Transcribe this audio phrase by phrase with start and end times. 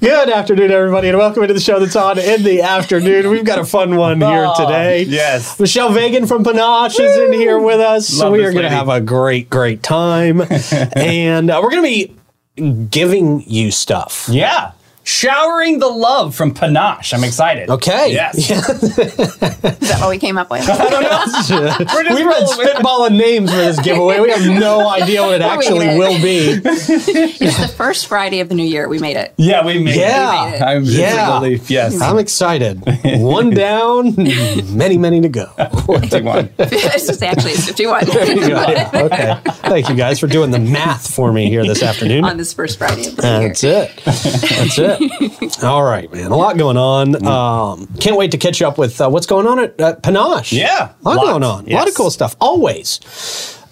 [0.00, 3.30] Good afternoon, everybody, and welcome into the show that's on in the afternoon.
[3.30, 5.02] We've got a fun one here Oh, today.
[5.04, 5.58] yes.
[5.60, 8.08] Michelle Vegan from Panache is in here with us.
[8.08, 10.42] so Love we are going to have a great, great time.
[10.96, 12.16] and uh, we're going to
[12.56, 14.28] be giving you stuff.
[14.30, 14.72] Yeah.
[15.10, 17.12] Showering the love from Panache.
[17.12, 17.68] I'm excited.
[17.68, 18.12] Okay.
[18.12, 18.36] Yes.
[18.48, 20.60] Is that what we came up with?
[20.68, 24.20] We've been spitballing names for this giveaway.
[24.20, 26.60] We have no idea what it actually will be.
[26.64, 28.88] it's the first Friday of the new year.
[28.88, 29.34] We made it.
[29.36, 30.54] Yeah, we made Yeah.
[30.54, 30.62] it.
[30.62, 31.42] I'm Yeah.
[31.42, 31.58] yeah.
[31.66, 32.00] Yes.
[32.00, 32.80] I'm excited.
[33.04, 35.46] One down, many, many to go.
[35.88, 36.50] 51.
[36.58, 39.40] it's actually 51 Yeah, okay.
[39.68, 42.24] Thank you guys for doing the math for me here this afternoon.
[42.24, 43.48] on this first Friday of the new year.
[43.48, 44.02] That's it.
[44.04, 44.99] That's it.
[45.62, 46.30] All right, man.
[46.30, 47.26] A lot going on.
[47.26, 50.52] Um, can't wait to catch up with uh, what's going on at, at Panache.
[50.52, 51.28] Yeah, A lot lots.
[51.28, 51.58] going on.
[51.60, 51.88] A lot Yes.
[51.90, 52.36] of cool stuff.
[52.40, 53.00] Always.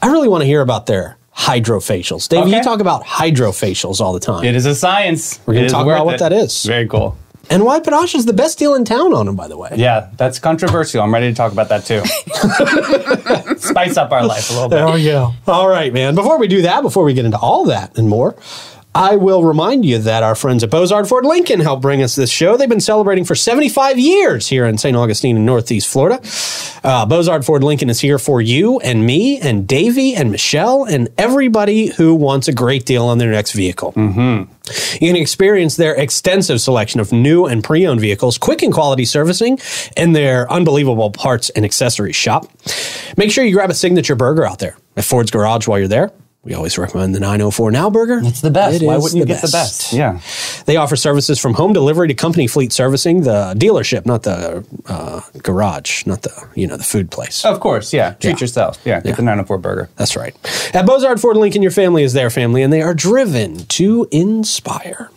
[0.02, 2.28] I really want to hear about their hydrofacials.
[2.28, 4.44] Dave, you talk about hydrofacials all the time.
[4.44, 5.40] It is a science.
[5.46, 6.64] We're gonna talk worth about what that is.
[6.64, 7.16] Very cool.
[7.50, 9.70] And why Panache is the best deal in town on them, by the way.
[9.76, 11.00] Yeah, that's controversial.
[11.02, 12.02] I'm ready to talk about that too.
[13.58, 14.76] Spice up our life a little bit.
[14.76, 15.32] There we go.
[15.46, 16.14] All right, man.
[16.14, 18.36] Before we do that, before we get into all that and more,
[18.98, 22.30] I will remind you that our friends at Bozard Ford Lincoln helped bring us this
[22.30, 22.56] show.
[22.56, 24.96] They've been celebrating for 75 years here in St.
[24.96, 26.16] Augustine in Northeast Florida.
[26.82, 31.08] Uh, Bozard Ford Lincoln is here for you and me and Davey and Michelle and
[31.16, 33.92] everybody who wants a great deal on their next vehicle.
[34.94, 39.04] You can experience their extensive selection of new and pre owned vehicles, quick and quality
[39.04, 39.60] servicing,
[39.96, 42.50] and their unbelievable parts and accessories shop.
[43.16, 46.10] Make sure you grab a signature burger out there at Ford's Garage while you're there.
[46.44, 48.20] We always recommend the 904 Now burger.
[48.22, 48.80] It's the best.
[48.80, 49.92] It Why wouldn't you get the best?
[49.92, 50.20] Yeah.
[50.66, 55.20] They offer services from home delivery to company fleet servicing, the dealership, not the uh,
[55.42, 57.44] garage, not the you know the food place.
[57.44, 57.92] Of course.
[57.92, 58.12] Yeah.
[58.12, 58.40] Treat Yeah.
[58.40, 58.78] yourself.
[58.84, 59.00] Yeah.
[59.00, 59.14] Get Yeah.
[59.16, 59.88] the 904 burger.
[59.96, 60.34] That's right.
[60.72, 65.10] At Bozard Ford Lincoln, your family is their family, and they are driven to inspire.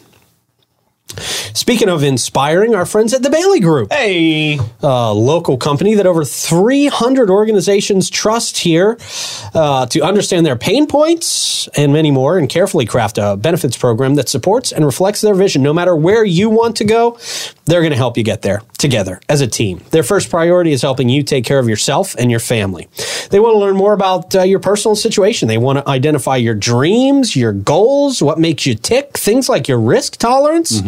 [1.54, 4.58] Speaking of inspiring, our friends at the Bailey Group, Hey.
[4.82, 8.98] a local company that over 300 organizations trust here
[9.54, 14.16] uh, to understand their pain points and many more, and carefully craft a benefits program
[14.16, 15.62] that supports and reflects their vision.
[15.62, 17.18] No matter where you want to go,
[17.72, 19.82] they're going to help you get there together as a team.
[19.92, 22.90] Their first priority is helping you take care of yourself and your family.
[23.30, 25.48] They want to learn more about uh, your personal situation.
[25.48, 29.80] They want to identify your dreams, your goals, what makes you tick, things like your
[29.80, 30.82] risk tolerance.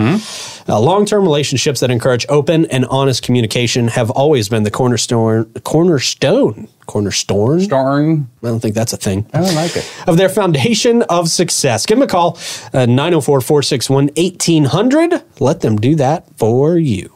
[0.68, 5.46] Uh, long-term relationships that encourage open and honest communication have always been the cornerstone.
[5.64, 6.68] Cornerstone.
[6.86, 7.68] Cornerstone.
[7.68, 8.30] Darn.
[8.44, 9.26] I don't think that's a thing.
[9.34, 9.90] I don't like it.
[10.08, 11.86] Of their foundation of success.
[11.86, 12.38] Give them a call,
[12.74, 15.24] uh, 904 461 1800.
[15.40, 17.12] Let them do that for you.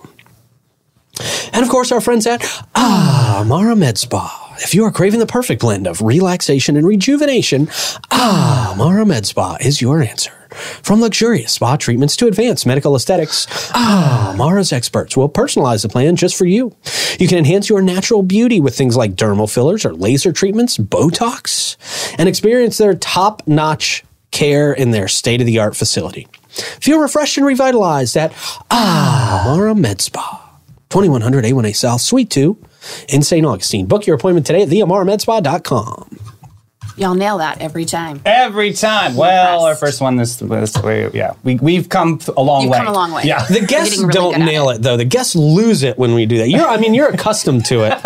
[1.54, 2.44] And of course, our friends at
[2.76, 4.56] Ah Mara Med Spa.
[4.60, 7.70] If you are craving the perfect blend of relaxation and rejuvenation,
[8.12, 10.47] Ah Mara Med Spa is your answer.
[10.58, 16.16] From luxurious spa treatments to advanced medical aesthetics, Ah Mara's experts will personalize the plan
[16.16, 16.76] just for you.
[17.20, 21.78] You can enhance your natural beauty with things like dermal fillers or laser treatments, Botox,
[22.18, 26.28] and experience their top notch care in their state of the art facility.
[26.50, 28.34] Feel refreshed and revitalized at
[28.72, 30.44] Ah Mara Med Spa.
[30.90, 32.58] 2100 A1A South, Suite 2
[33.10, 33.46] in St.
[33.46, 33.86] Augustine.
[33.86, 36.37] Book your appointment today at theamaramedspa.com.
[36.98, 38.20] Y'all nail that every time.
[38.26, 39.16] Every time.
[39.16, 41.10] Well, our first one this, this way.
[41.14, 41.36] Yeah.
[41.44, 42.78] We, we've come a long You've way.
[42.80, 43.22] come a long way.
[43.24, 43.46] Yeah.
[43.46, 44.82] The guests really don't nail it.
[44.82, 44.98] though.
[44.98, 46.50] The guests lose it when we do that.
[46.50, 48.02] You're, I mean, you're accustomed to it,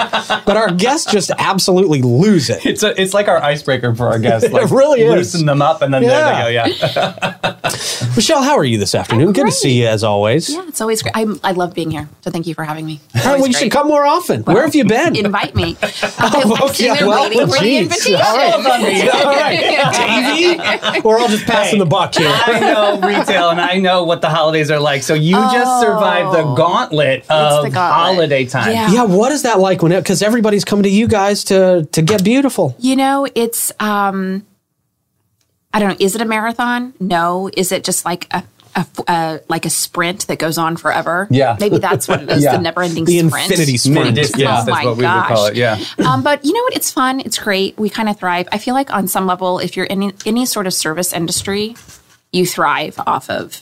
[0.45, 2.65] but our guests just absolutely lose it.
[2.65, 4.49] It's, a, it's like our icebreaker for our guests.
[4.51, 5.11] Like, really is.
[5.33, 6.49] Loosen them up and then Yeah.
[6.51, 7.49] there they go.
[7.49, 7.59] Yeah.
[8.15, 9.31] Michelle, how are you this afternoon?
[9.31, 10.49] Good to see you as always.
[10.49, 11.15] Yeah, it's always great.
[11.15, 12.09] I'm, I love being here.
[12.21, 12.99] So thank you for having me.
[13.13, 14.43] It's All right, always well, you should come more often.
[14.43, 15.15] Where have you been?
[15.15, 15.77] Invite me.
[16.23, 17.81] Oh, I'm sitting there well, waiting for the geez.
[17.83, 18.21] invitation.
[18.23, 18.80] All right.
[19.13, 19.59] All right.
[20.57, 22.27] Davey, we're all just passing the buck here.
[22.29, 25.03] I know retail and I know what the holidays are like.
[25.03, 27.75] So you just survived the gauntlet of the gauntlet.
[27.75, 28.73] holiday time.
[28.73, 28.91] Yeah.
[28.91, 32.23] Yeah, what is that like when because everybody's coming to you guys to to get
[32.23, 32.75] beautiful?
[32.79, 34.45] You know, it's um
[35.73, 36.93] I don't know, is it a marathon?
[36.99, 37.49] No.
[37.55, 38.43] Is it just like a
[38.75, 41.27] a, a like a sprint that goes on forever?
[41.29, 41.57] Yeah.
[41.59, 42.53] Maybe that's what it is, Yeah.
[42.57, 43.45] the never ending The sprint.
[43.51, 44.15] infinity sprint.
[44.15, 44.61] Mid Yeah.
[44.61, 45.49] Oh that's my what we would call gosh.
[45.51, 45.55] it.
[45.57, 45.79] Yeah.
[46.07, 46.75] um, but you know what?
[46.75, 47.19] It's fun.
[47.21, 47.77] It's great.
[47.77, 48.47] We kind of thrive.
[48.51, 51.75] I feel like on some level, if you're in any sort of service industry,
[52.31, 53.61] you thrive off of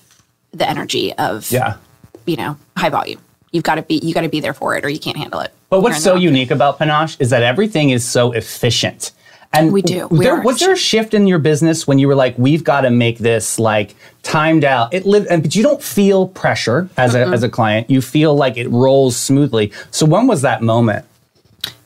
[0.52, 1.78] the energy of Yeah.
[2.26, 3.20] you know high volume.
[3.52, 5.40] You've got to be you got to be there for it, or you can't handle
[5.40, 5.52] it.
[5.70, 9.12] But what's so unique about Panache is that everything is so efficient.
[9.52, 10.08] And We do.
[10.08, 12.82] We there, was there a shift in your business when you were like, we've got
[12.82, 14.94] to make this like timed out?
[14.94, 17.90] It live, and but you don't feel pressure as a as a client.
[17.90, 19.72] You feel like it rolls smoothly.
[19.90, 21.06] So when was that moment?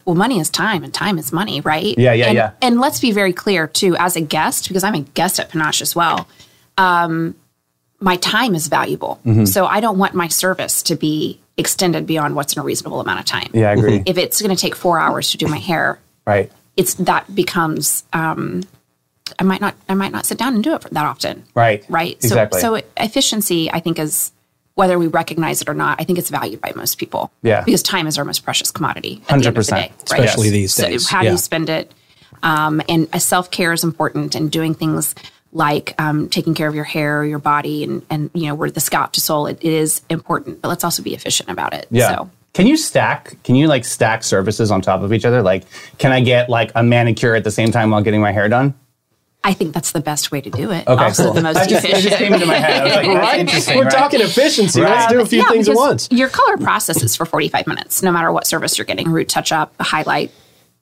[0.05, 1.97] well, money is time, and time is money, right?
[1.97, 2.51] Yeah, yeah, and, yeah.
[2.61, 5.81] And let's be very clear too, as a guest, because I'm a guest at Panache
[5.81, 6.27] as well.
[6.77, 7.35] Um,
[7.99, 9.19] my time is valuable.
[9.25, 9.45] Mm-hmm.
[9.45, 13.21] So I don't want my service to be extended beyond what's in a reasonable amount
[13.21, 13.49] of time.
[13.53, 14.03] Yeah, I agree.
[14.05, 16.51] If it's going to take four hours to do my hair, right.
[16.77, 18.63] It's that becomes um,
[19.39, 21.43] I might not I might not sit down and do it that often.
[21.55, 21.85] Right.
[21.89, 22.15] Right.
[22.15, 22.59] Exactly.
[22.61, 24.31] So so efficiency I think is
[24.75, 27.31] whether we recognize it or not, I think it's valued by most people.
[27.43, 27.63] Yeah.
[27.63, 29.91] Because time is our most precious commodity at the the 100%.
[30.03, 30.51] Especially Yes.
[30.53, 31.07] these So days.
[31.09, 31.91] how do you spend it?
[32.41, 35.15] Um, and self care is important, and doing things
[35.53, 38.81] like um, taking care of your hair, your body, and and you know, where the
[38.81, 40.61] scalp to soul, it, it is important.
[40.61, 41.87] But let's also be efficient about it.
[41.89, 42.15] Yeah.
[42.15, 43.41] So Can you stack?
[43.43, 45.41] Can you like stack services on top of each other?
[45.41, 45.63] Like,
[45.97, 48.75] can I get like a manicure at the same time while getting my hair done?
[49.43, 50.87] I think that's the best way to do it.
[50.87, 51.33] Okay, also cool.
[51.33, 52.09] the most I just, it efficient.
[52.11, 52.81] just came into my head.
[52.81, 53.39] I was like, that's Right?
[53.39, 53.77] interesting.
[53.77, 53.91] We're right?
[53.93, 54.79] talking efficiency.
[54.81, 56.07] Let's do a few Yeah, things at once.
[56.11, 59.73] Your color processes for 45 minutes, no matter what service you're getting root touch up,
[59.79, 60.31] a highlight.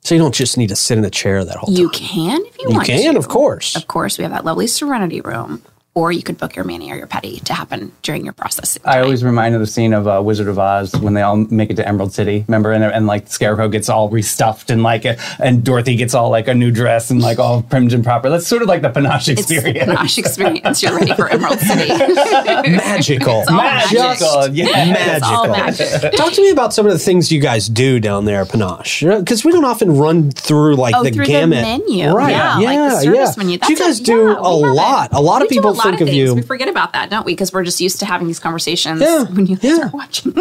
[0.02, 2.02] So you don't just need to sit in a chair that whole You time.
[2.04, 3.20] You can if you, You want You can, to.
[3.20, 3.76] of course.
[3.76, 5.64] Of course, we have that lovely serenity room.
[5.94, 8.80] Or you could book your mani or your pedi to happen during your process.
[8.86, 11.70] I always remind of the scene of uh, Wizard of Oz when they all make
[11.70, 12.46] it to Emerald City.
[12.48, 15.06] Remember, and, and like Scarecrow gets all restuffed and like,
[15.38, 18.30] and Dorothy gets all like a new dress and like all primed and proper.
[18.30, 19.86] That's sort of like the panache it's experience.
[19.86, 20.82] Panache experience.
[20.82, 21.90] You're ready for Emerald City.
[22.70, 23.44] magical.
[23.50, 25.16] all Magical, yeah.
[25.18, 25.88] It's all magical.
[26.02, 26.14] magic.
[26.18, 29.44] Talk to me about some of the things you guys do down there Panache, because
[29.44, 31.62] we don't often run through like Oh, the through the gamut.
[31.64, 32.10] menu.
[32.12, 32.32] right?
[32.32, 33.44] Yeah, yeah, like the service yeah.
[33.44, 33.58] menu.
[33.60, 34.74] But you guys a- do yeah, a have it.
[34.74, 35.10] lot.
[35.14, 36.18] A lot of We do people a lot think of, things.
[36.18, 36.36] you.
[36.36, 37.34] We forget about that, don't we?
[37.34, 39.86] Because we're just used to having these conversations Yeah, when you guys yeah.
[39.86, 40.34] are watching.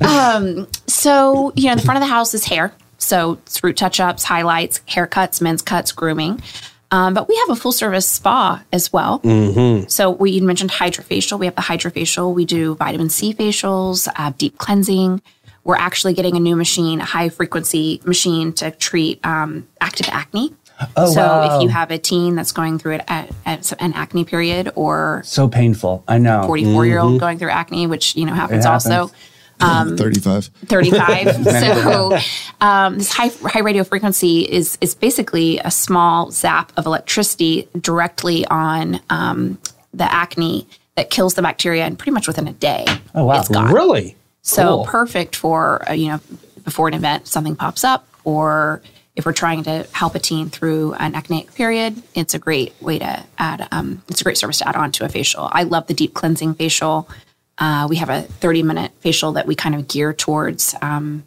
[0.00, 2.72] um, so, you know, the front of the house is hair.
[2.98, 6.42] So it's root touch ups, highlights, haircuts, men's cuts, grooming.
[6.90, 9.18] Um, but we have a full service spa as well.
[9.20, 9.88] Mm-hmm.
[9.88, 11.38] So we mentioned hydrofacial.
[11.38, 12.32] We have the hydrofacial.
[12.32, 15.20] We do vitamin C facials, uh, deep cleansing.
[15.64, 20.54] We're actually getting a new machine, a high frequency machine to treat um, active acne.
[20.96, 21.56] Oh, so wow.
[21.56, 25.22] if you have a teen that's going through it at, at an acne period or
[25.24, 26.02] So painful.
[26.08, 26.42] I know.
[26.46, 28.72] 44 year old going through acne, which you know happens, Mm-hmm.
[28.72, 29.14] Also.
[29.60, 30.00] happens.
[30.00, 30.46] 35.
[30.66, 31.44] 35.
[31.44, 32.18] so
[32.60, 38.44] um, this high, high radio frequency is is basically a small zap of electricity directly
[38.46, 39.58] on um,
[39.92, 40.66] the acne
[40.96, 42.84] that kills the bacteria, and pretty much within a day,
[43.14, 43.38] Oh, wow.
[43.40, 43.72] it's gone.
[43.72, 44.16] Really?
[44.42, 44.84] So Cool.
[44.86, 46.20] perfect for uh, you know
[46.64, 48.82] before an event something pops up, or
[49.16, 52.98] if we're trying to help a teen through an acneic period, it's a great way
[52.98, 53.68] to add.
[53.70, 55.48] Um, it's a great service to add on to a facial.
[55.52, 57.08] I love the deep cleansing facial.
[57.56, 61.22] Uh, we have a 30 minute facial that we kind of gear towards, um,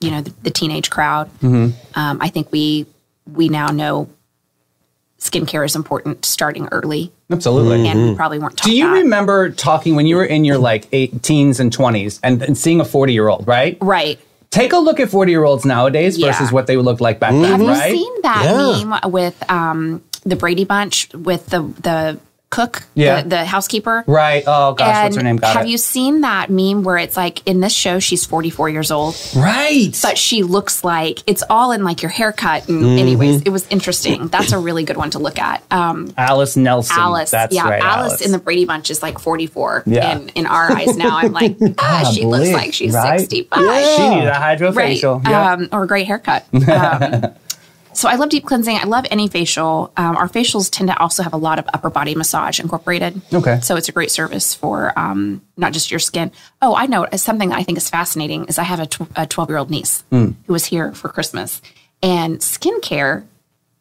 [0.00, 1.30] you know, the, the teenage crowd.
[1.40, 1.98] Mm-hmm.
[1.98, 2.86] Um, I think we
[3.32, 4.10] we now know
[5.18, 7.88] skincare is important starting early, Absolutely.
[7.88, 8.92] and we probably weren't taught Do you that.
[8.92, 12.80] remember talking when you were in your like eight, teens and 20s and, and seeing
[12.80, 13.78] a 40 year old, right?
[13.80, 14.20] Right.
[14.56, 16.28] Take a look at 40 year olds nowadays Yeah.
[16.32, 17.92] versus what they looked like back then, Have you right?
[17.92, 18.84] seen that Yeah.
[18.84, 22.18] meme with um, the Brady Bunch with the the
[22.48, 23.22] cook, Yeah.
[23.22, 24.04] the, the housekeeper?
[24.06, 24.44] Right.
[24.46, 25.36] Oh gosh, what's her name?
[25.36, 25.68] Got have it.
[25.68, 29.88] you seen that meme where it's like in this show she's 44 years old, right.
[30.02, 32.68] but she looks like it's all in like your haircut.
[32.68, 32.98] And Mm-hmm.
[32.98, 34.28] anyways, it was interesting.
[34.28, 35.62] That's a really good one to look at.
[35.72, 36.96] Um, Alice Nelson.
[36.98, 37.82] Alice, That's yeah, right.
[37.82, 39.82] Alice, in the Brady Bunch is like 44.
[39.86, 40.16] Yeah.
[40.16, 43.18] And in our eyes now, I'm like, ah, she looks like she's right?
[43.20, 43.58] 65
[43.96, 44.58] She needed a right?
[44.58, 45.24] hydrofacial.
[45.24, 45.52] Yeah.
[45.54, 46.46] Um, or a great haircut.
[46.76, 47.34] Um,
[47.96, 48.76] so I love deep cleansing.
[48.76, 49.92] I love any facial.
[49.96, 53.20] Um, our facials tend to also have a lot of upper body massage incorporated.
[53.32, 53.58] Okay.
[53.62, 56.30] So it's a great service for um, not just your skin.
[56.62, 59.48] Oh, I know something I think is fascinating is I have a tw- a 12
[59.50, 60.32] year old niece Hmm.
[60.46, 61.60] who was here for Christmas,
[62.02, 63.24] and skincare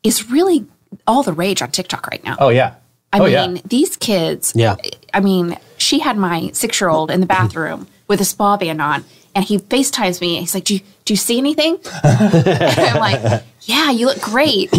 [0.04, 0.66] is really
[1.06, 2.38] all the rage on TikTok right now.
[2.40, 2.76] oh yeah.
[3.14, 3.62] I oh mean, yeah.
[3.66, 4.54] these kids.
[4.56, 4.76] Yeah.
[5.14, 8.82] I mean, she had my six year old in the bathroom with a spa band
[8.82, 10.36] on, and he FaceTimes me.
[10.38, 14.74] And he's like, "Do you do you see anything?" I'm like, "Yeah, you look great."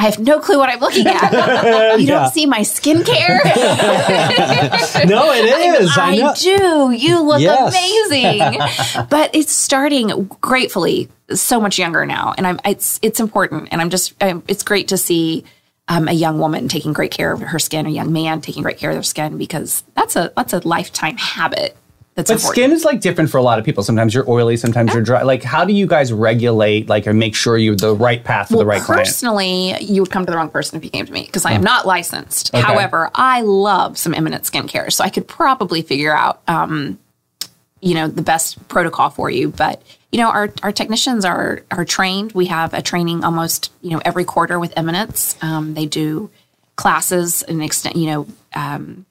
[0.00, 1.32] I have no clue what I'm looking at.
[1.98, 2.20] You Yeah.
[2.20, 3.40] don't see my skincare?
[5.08, 5.44] No, it
[5.80, 5.96] is.
[5.98, 6.34] I, I know.
[6.38, 6.90] do.
[6.92, 7.74] You look Yes.
[7.74, 9.06] amazing.
[9.08, 13.90] but it's starting gratefully so much younger now, and I'm it's it's important, and I'm
[13.90, 15.44] just um, it's great to see
[15.88, 18.78] um, a young woman taking great care of her skin, a young man taking great
[18.78, 21.76] care of their skin, because that's a that's a lifetime habit.
[22.18, 22.54] That's But important.
[22.56, 23.84] skin is like different for a lot of people.
[23.84, 25.22] Sometimes you're oily, sometimes you're dry.
[25.22, 28.56] Like, how do you guys regulate, like, or make sure you're the right path for
[28.56, 29.06] the right client?
[29.06, 31.52] personally, you would come to the wrong person if you came to me because I
[31.52, 32.52] am not licensed.
[32.52, 32.60] Okay.
[32.60, 36.98] However, I love some Eminence skincare, so I could probably figure out, um,
[37.80, 39.50] you know, the best protocol for you.
[39.50, 42.32] But you know, our our technicians are are trained.
[42.32, 45.36] We have a training almost you know every quarter with Eminence.
[45.40, 46.30] Um, they do
[46.74, 48.26] classes and extent, you know.
[48.56, 49.06] Um,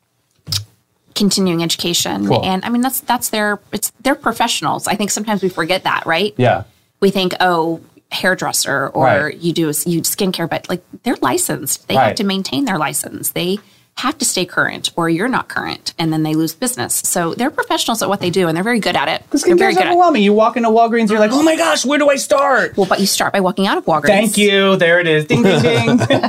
[1.17, 2.45] continuing education Cool.
[2.45, 6.05] and i mean that's that's their it's they're professionals i think sometimes we forget that
[6.05, 6.63] right Yeah.
[7.01, 7.81] we think, oh,
[8.11, 9.37] hairdresser or Right.
[9.37, 11.87] you do you skincare, but like they're licensed.
[11.89, 12.07] They Right.
[12.07, 13.31] have to maintain their license.
[13.31, 13.59] They
[13.97, 16.93] have to stay current or you're not current and then they lose business.
[16.93, 19.23] So they're professionals at what they do and they're very good at it.
[19.31, 19.91] This They're very skincare is good at it.
[19.93, 20.21] overwhelming.
[20.21, 22.77] You walk into Walgreens, you're like, oh my gosh, where do I start?
[22.77, 24.05] Well, but you start by walking out of Walgreens.
[24.07, 24.75] Thank you.
[24.75, 25.25] There it is.
[25.25, 25.99] Ding, ding, ding.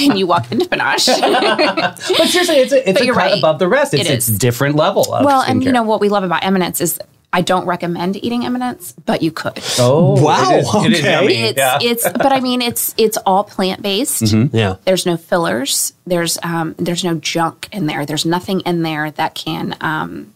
[0.00, 1.06] And you walk into Panache.
[1.20, 3.38] but seriously, it's a, it's But a cut right.
[3.38, 3.94] above the rest.
[3.94, 6.80] It's It it's different level of well, and you know what we love about Eminence
[6.80, 7.00] is
[7.32, 9.60] I don't recommend eating Eminence, but you could.
[9.78, 11.12] Oh, Wow, It is, it is okay.
[11.12, 11.34] yummy.
[11.34, 11.78] It's yeah.
[11.80, 14.22] it's but I mean it's it's all plant based.
[14.22, 14.56] Mm-hmm.
[14.56, 14.76] Yeah.
[14.84, 15.92] There's no fillers.
[16.06, 18.06] There's um there's no junk in there.
[18.06, 20.32] There's nothing in there that can um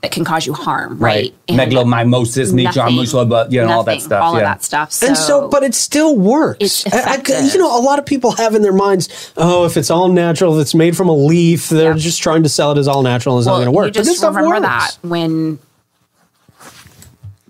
[0.00, 1.34] that can cause you harm, right?
[1.50, 1.58] right.
[1.58, 4.22] Megalomycosis, nothing- but you know all that stuff.
[4.22, 4.38] All yeah.
[4.38, 4.92] of that stuff.
[4.92, 6.58] So, And so, but it still works.
[6.60, 9.76] It's I- I- you know, a lot of people have in their minds, oh, if
[9.76, 11.96] it's all natural, if it's made from a leaf, they're Yeah.
[11.98, 13.38] just trying to sell it as all natural.
[13.38, 13.86] It's well, not going to work.
[13.88, 14.94] You but this just stuff remember works.
[14.94, 15.58] that when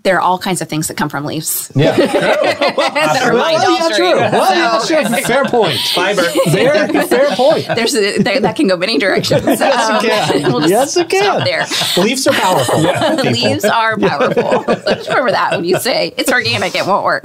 [0.08, 1.70] there are all kinds of things that come from leaves.
[1.74, 1.94] Yeah.
[1.96, 4.14] that are Well, yeah, true.
[4.14, 5.04] Well, yeah, sure.
[5.20, 5.78] Fair point.
[5.94, 6.22] Fiber.
[6.50, 7.66] Fair, fair point.
[7.66, 9.44] There's a, there, that can go many directions.
[9.44, 10.50] Yes, it can.
[10.50, 11.44] we'll yes, it can.
[11.44, 11.66] there.
[12.02, 12.80] Leaves are powerful.
[13.30, 14.64] Leaves are powerful.
[14.94, 17.24] Just remember that when you say it's organic, it won't work.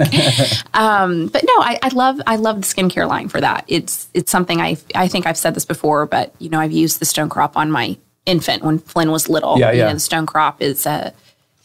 [0.74, 3.64] Um, but no, I, I love I love the skincare line for that.
[3.66, 6.98] It's it's something I I think I've said this before, but you know I've used
[6.98, 9.58] the stone crop on my infant when Flynn was little.
[9.58, 9.86] Yeah, You yeah.
[9.86, 11.14] know, the stone crop is a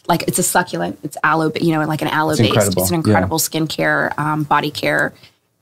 [0.09, 0.99] like it's a succulent.
[1.03, 2.41] It's aloe, you know, like an aloe based.
[2.41, 2.99] incredible, It's an yeah.
[2.99, 5.13] incredible skincare, um, body care,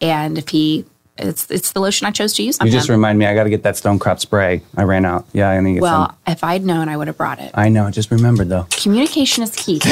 [0.02, 0.86] and if he.
[1.20, 3.50] It's, it's the lotion I chose to use You just remind me, I got to
[3.50, 4.62] get that stone crop spray.
[4.76, 5.26] I ran out.
[5.34, 6.16] Yeah, I need to get well, some.
[6.28, 7.52] if I'd known, I would have brought it.
[7.54, 7.90] I know.
[7.92, 8.68] Just remembered though.
[8.72, 9.80] Communication is key.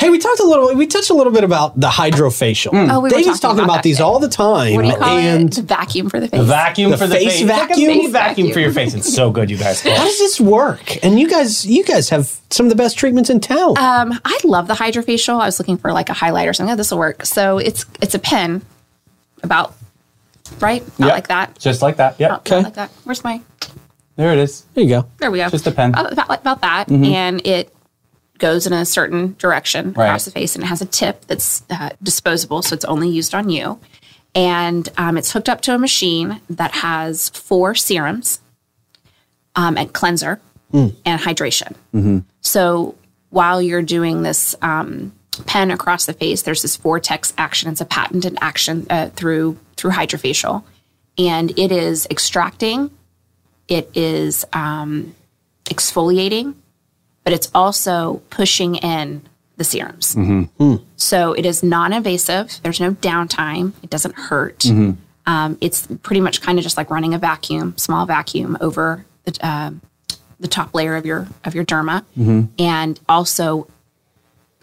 [0.00, 0.74] Hey, we talked a little.
[0.74, 2.70] We touched a little bit about the hydrofacial.
[2.72, 4.04] Oh, we were David's talking talking about about these today.
[4.04, 5.64] all the time, What do you call and it?
[5.64, 6.42] Vacuum for the face.
[6.46, 7.40] Vacuum The for the face face.
[7.42, 7.88] It's like a vacuum?
[7.88, 8.52] face vacuum Vacuum.
[8.52, 8.94] for your face.
[8.94, 9.82] It's so good, you guys.
[9.82, 11.02] how does this work?
[11.04, 13.76] And you guys, you guys have some of the best treatments in town.
[13.78, 15.40] Um, I love the hydrofacial.
[15.40, 16.72] I was looking for like a highlight or something.
[16.72, 17.24] Oh, this will work.
[17.24, 18.49] So it's it's a pen,
[19.42, 19.74] about
[20.60, 21.14] right, not Yep.
[21.14, 21.58] like that.
[21.58, 22.18] Just like that.
[22.18, 22.36] Yeah.
[22.36, 22.62] Okay.
[22.62, 22.90] like that.
[23.04, 23.40] Where's my?
[24.16, 24.64] There it is.
[24.74, 25.06] there you go.
[25.18, 25.48] There we go.
[25.48, 25.92] Just a pen.
[25.92, 26.00] Mm-hmm.
[26.12, 27.72] About, about, about that, and it
[28.38, 30.06] goes in a certain direction Right.
[30.06, 33.34] across the face, and it has a tip that's uh, disposable, so it's only used
[33.34, 33.78] on you.
[34.34, 38.40] And um, it's hooked up to a machine that has four serums,
[39.56, 40.40] um, and cleanser,
[40.72, 40.94] Mm.
[41.04, 41.74] and hydration.
[41.92, 42.18] Mm-hmm.
[42.42, 42.94] So
[43.30, 45.12] while you're doing this um,
[45.46, 47.70] pen across the face, there's this vortex action.
[47.70, 50.62] It's a patented action uh, through through hydrofacial,
[51.18, 52.90] and it is extracting.
[53.68, 55.14] It is um,
[55.66, 56.54] exfoliating,
[57.24, 59.22] but it's also pushing in
[59.56, 60.16] the serums.
[60.96, 62.60] So it is non-invasive.
[62.62, 63.72] There's no downtime.
[63.82, 64.64] It doesn't hurt.
[65.26, 69.38] Um, it's pretty much kind of just like running a vacuum, small vacuum over the
[69.46, 69.70] uh,
[70.40, 72.04] the top layer of your of your derma,
[72.58, 73.68] and also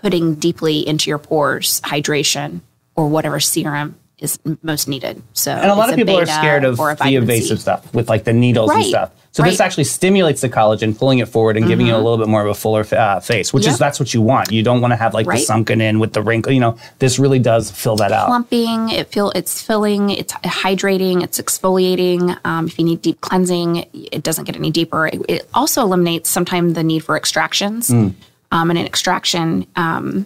[0.08, 2.62] putting deeply into your pores hydration
[2.96, 5.22] or whatever serum is most needed.
[5.34, 8.32] So And a lot of people are scared of the invasive stuff with like the
[8.32, 9.12] needles and stuff.
[9.32, 12.30] So this actually stimulates the collagen, pulling it forward and giving you a little bit
[12.30, 14.50] more of a fuller uh, face, which is that's what you want.
[14.50, 16.54] You don't want to have like the sunken in with the wrinkle.
[16.54, 18.28] You know, this really does fill that out.
[18.28, 22.40] Plumping, it feel it's filling, it's hydrating, it's exfoliating.
[22.46, 25.08] Um, if you need deep cleansing, it doesn't get any deeper.
[25.08, 27.92] It, it also eliminates sometimes the need for extractions.
[28.52, 30.26] Um, and an extraction, um,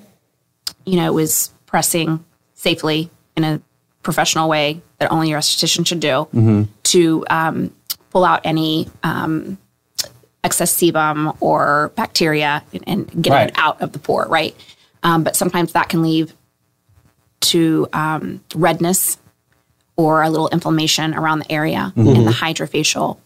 [0.86, 2.24] you know, is pressing
[2.54, 3.62] safely in a
[4.04, 6.28] professional way that only your esthetician should do
[6.84, 7.74] to um,
[8.12, 9.58] pull out any um,
[10.44, 13.50] excess sebum or bacteria and, and get Right.
[13.50, 14.56] it out of the pore, right?
[15.04, 16.32] Um, but sometimes that can lead
[17.42, 19.18] to um, redness
[19.96, 23.18] or a little inflammation around the area, and the hydrofacial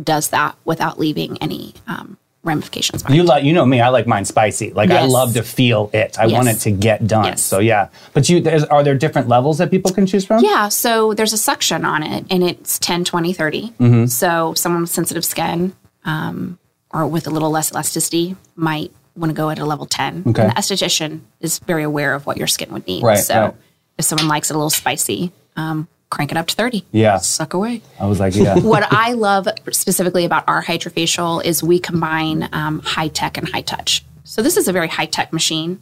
[0.00, 3.02] does that without leaving any um, ramifications.
[3.08, 3.80] You like, you know me.
[3.80, 4.72] I like mine spicy.
[4.72, 6.18] Like I love to feel it.
[6.18, 7.24] I want it to get done.
[7.24, 7.42] Yes.
[7.42, 7.88] So yeah.
[8.12, 10.44] But you, there's, are there different levels that people can choose from?
[10.44, 13.62] Yeah, so there's a section on it, and it's 10, 20, 30.
[13.62, 14.06] Mm-hmm.
[14.06, 15.74] So someone with sensitive skin
[16.04, 16.58] um,
[16.90, 20.24] or with a little less elasticity might want to go at a level 10.
[20.26, 20.42] Okay.
[20.42, 23.02] And the esthetician is very aware of what your skin would need.
[23.02, 23.54] Right, so right.
[23.98, 26.84] if someone likes it a little spicy, um, crank it up to 30.
[26.92, 27.18] Yeah.
[27.18, 27.82] Suck away.
[27.98, 28.58] I was like, yeah.
[28.60, 33.62] what I love specifically about our hydrofacial is we combine um, high tech and high
[33.62, 34.04] touch.
[34.24, 35.80] So this is a very high tech machine,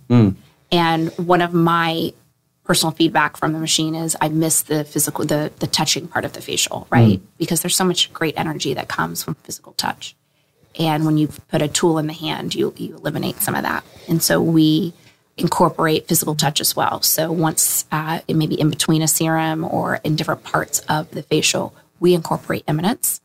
[0.73, 2.12] and one of my
[2.65, 6.33] personal feedback from the machine is I miss the physical, the the touching part of
[6.33, 7.21] the facial, right?
[7.39, 10.17] Because there's so much great energy that comes from physical touch,
[10.79, 13.85] and when you put a tool in the hand, you you eliminate some of that,
[14.09, 14.93] and so we
[15.37, 17.03] incorporate physical touch as well.
[17.03, 21.11] So once uh, it may be in between a serum or in different parts of
[21.11, 23.21] the facial, we incorporate Eminence.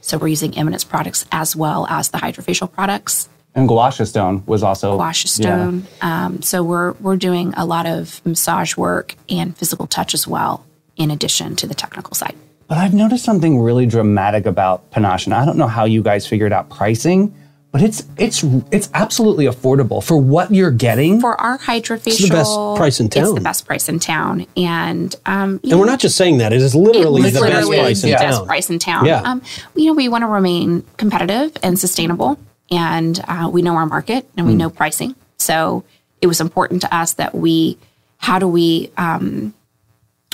[0.00, 4.62] So we're using Eminence products as well as the hydrofacial products, and Guasha Stone was
[4.62, 5.86] also Wash Stone.
[6.00, 10.66] Um, so we're we're doing a lot of massage work and physical touch as well,
[10.96, 12.34] in addition to the technical side.
[12.66, 16.26] But I've noticed something really dramatic about Panache, and I don't know how you guys
[16.26, 17.32] figured out pricing,
[17.74, 21.20] but it's it's it's absolutely affordable for what you're getting.
[21.20, 23.34] For our hydrofacial, best price in It's town.
[23.34, 26.76] the best price in town, and um, And we're not just saying that; it is
[26.76, 28.30] literally It's the best literally price in the town.
[28.30, 29.06] best price in town.
[29.06, 29.22] Yeah.
[29.22, 29.42] Um,
[29.74, 32.38] you know, we want to remain competitive and sustainable,
[32.70, 34.58] and uh, we know our market and we Hmm.
[34.58, 35.16] know pricing.
[35.38, 35.82] So
[36.22, 37.76] it was important to us that we,
[38.18, 39.52] how do we um,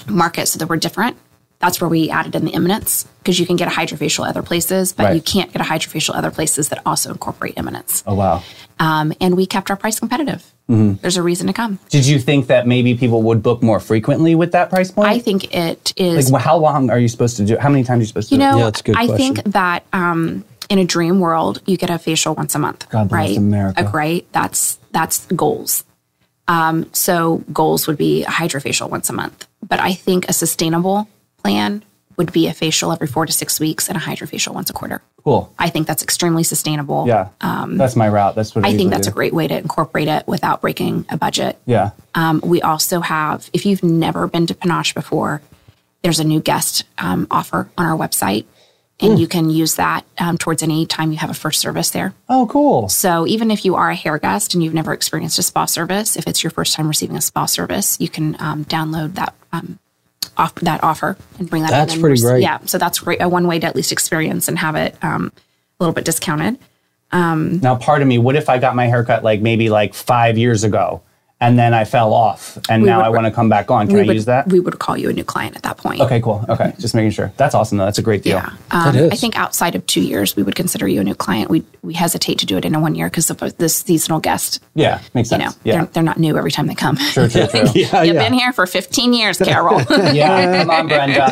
[0.06, 1.16] market so that we're different?
[1.60, 4.92] That's where we added in the eminence because you can get a hydrofacial other places,
[4.94, 5.14] but Right.
[5.14, 8.02] you can't get a hydrofacial other places that also incorporate eminence.
[8.06, 8.42] oh wow.
[8.78, 10.42] Um, and we kept our price competitive.
[10.70, 11.02] Mm-hmm.
[11.02, 11.78] There's a reason to come.
[11.90, 15.08] Did you think that maybe people would book more frequently with that price point?
[15.10, 17.54] I think it is like, well, how long are you supposed to do?
[17.54, 17.60] it?
[17.60, 18.46] How many times are you supposed to You do?
[18.46, 18.50] it?
[18.52, 21.90] know, Yeah, that's a good I think that um, in a dream world, you get
[21.90, 23.36] a facial once a month, God bless right?
[23.36, 23.86] America.
[23.86, 24.26] Uh, right.
[24.32, 25.84] That's that's goals.
[26.48, 31.06] Um, so goals would be a hydrofacial once a month, but I think a sustainable
[31.42, 31.82] plan
[32.16, 35.00] would be a facial every four to six weeks and a hydrofacial once a quarter.
[35.24, 35.52] cool.
[35.58, 37.06] I think that's extremely sustainable.
[37.06, 38.34] Yeah, that's my route.
[38.34, 39.10] That's what I, Um, I think that's do.
[39.12, 41.58] a great way to incorporate it without breaking a budget.
[41.66, 41.90] Yeah.
[42.14, 45.40] Um, we also have, if you've never been to Panache before,
[46.02, 48.44] there's a new guest um, offer on our website,
[49.02, 52.12] and you can use that um, towards any time you have a first service there.
[52.28, 52.88] Oh, cool.
[52.90, 56.16] So even if you are a hair guest and you've never experienced a spa service,
[56.16, 59.78] if it's your first time receiving a spa service, you can um, download that um,
[60.36, 61.70] off that offer and bring that.
[61.70, 62.42] That's in pretty great.
[62.42, 63.20] Yeah, so that's great.
[63.20, 65.32] A one way to at least experience and have it um,
[65.78, 66.58] a little bit discounted.
[67.60, 68.18] Now, pardon me.
[68.18, 71.02] What if I got my haircut like maybe like five years ago,
[71.40, 73.86] and then I fell off, and now would I want to come back on?
[73.86, 74.48] Can I would, use that?
[74.48, 76.00] We would call you a new client at that point.
[76.02, 76.44] okay, cool.
[76.48, 77.32] Okay, just making sure.
[77.38, 77.78] That's awesome.
[77.78, 77.86] though.
[77.86, 78.36] That's a great deal.
[78.36, 79.10] Yeah, um, is.
[79.10, 81.50] I think outside of two years, we would consider you a new client.
[81.50, 84.62] We we hesitate to do it in a one year because of this seasonal guest.
[84.74, 85.42] Yeah, makes sense.
[85.42, 86.96] You know, yeah, they're, they're not new every time they come.
[86.96, 87.60] true, true, true.
[87.74, 88.22] Yeah, You've yeah.
[88.22, 89.80] been here for 15 years, Carol.
[89.90, 91.30] yeah, come on, Brenda.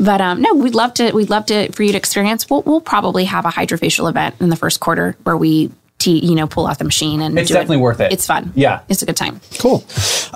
[0.00, 1.12] but um, no, we'd love to.
[1.12, 2.50] We'd love to for you to experience.
[2.50, 5.70] We'll, we'll probably have a hydrofacial event in the first quarter where we,
[6.02, 8.12] te- you know, pull out the machine and It's do definitely worth it.
[8.12, 8.52] It's fun.
[8.54, 8.80] Yeah.
[8.88, 9.40] it's a good time.
[9.58, 9.84] Cool.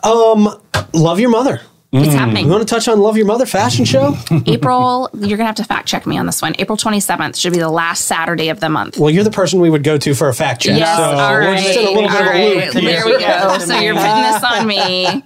[0.02, 0.48] Um,
[0.92, 1.60] love your mother.
[1.92, 2.44] It's happening.
[2.46, 4.14] You want to touch on Love Your Mother fashion show?
[4.46, 5.08] April.
[5.14, 6.54] You're gonna have to fact check me on this one.
[6.58, 8.98] April 27th should be the last Saturday of the month.
[8.98, 10.78] well, you're the person we would go to for a fact check.
[10.78, 12.54] Yes, so all we're just in a little bit all of a right.
[12.74, 12.82] loop here.
[13.02, 13.58] There we go.
[13.60, 15.22] So you're putting this on me.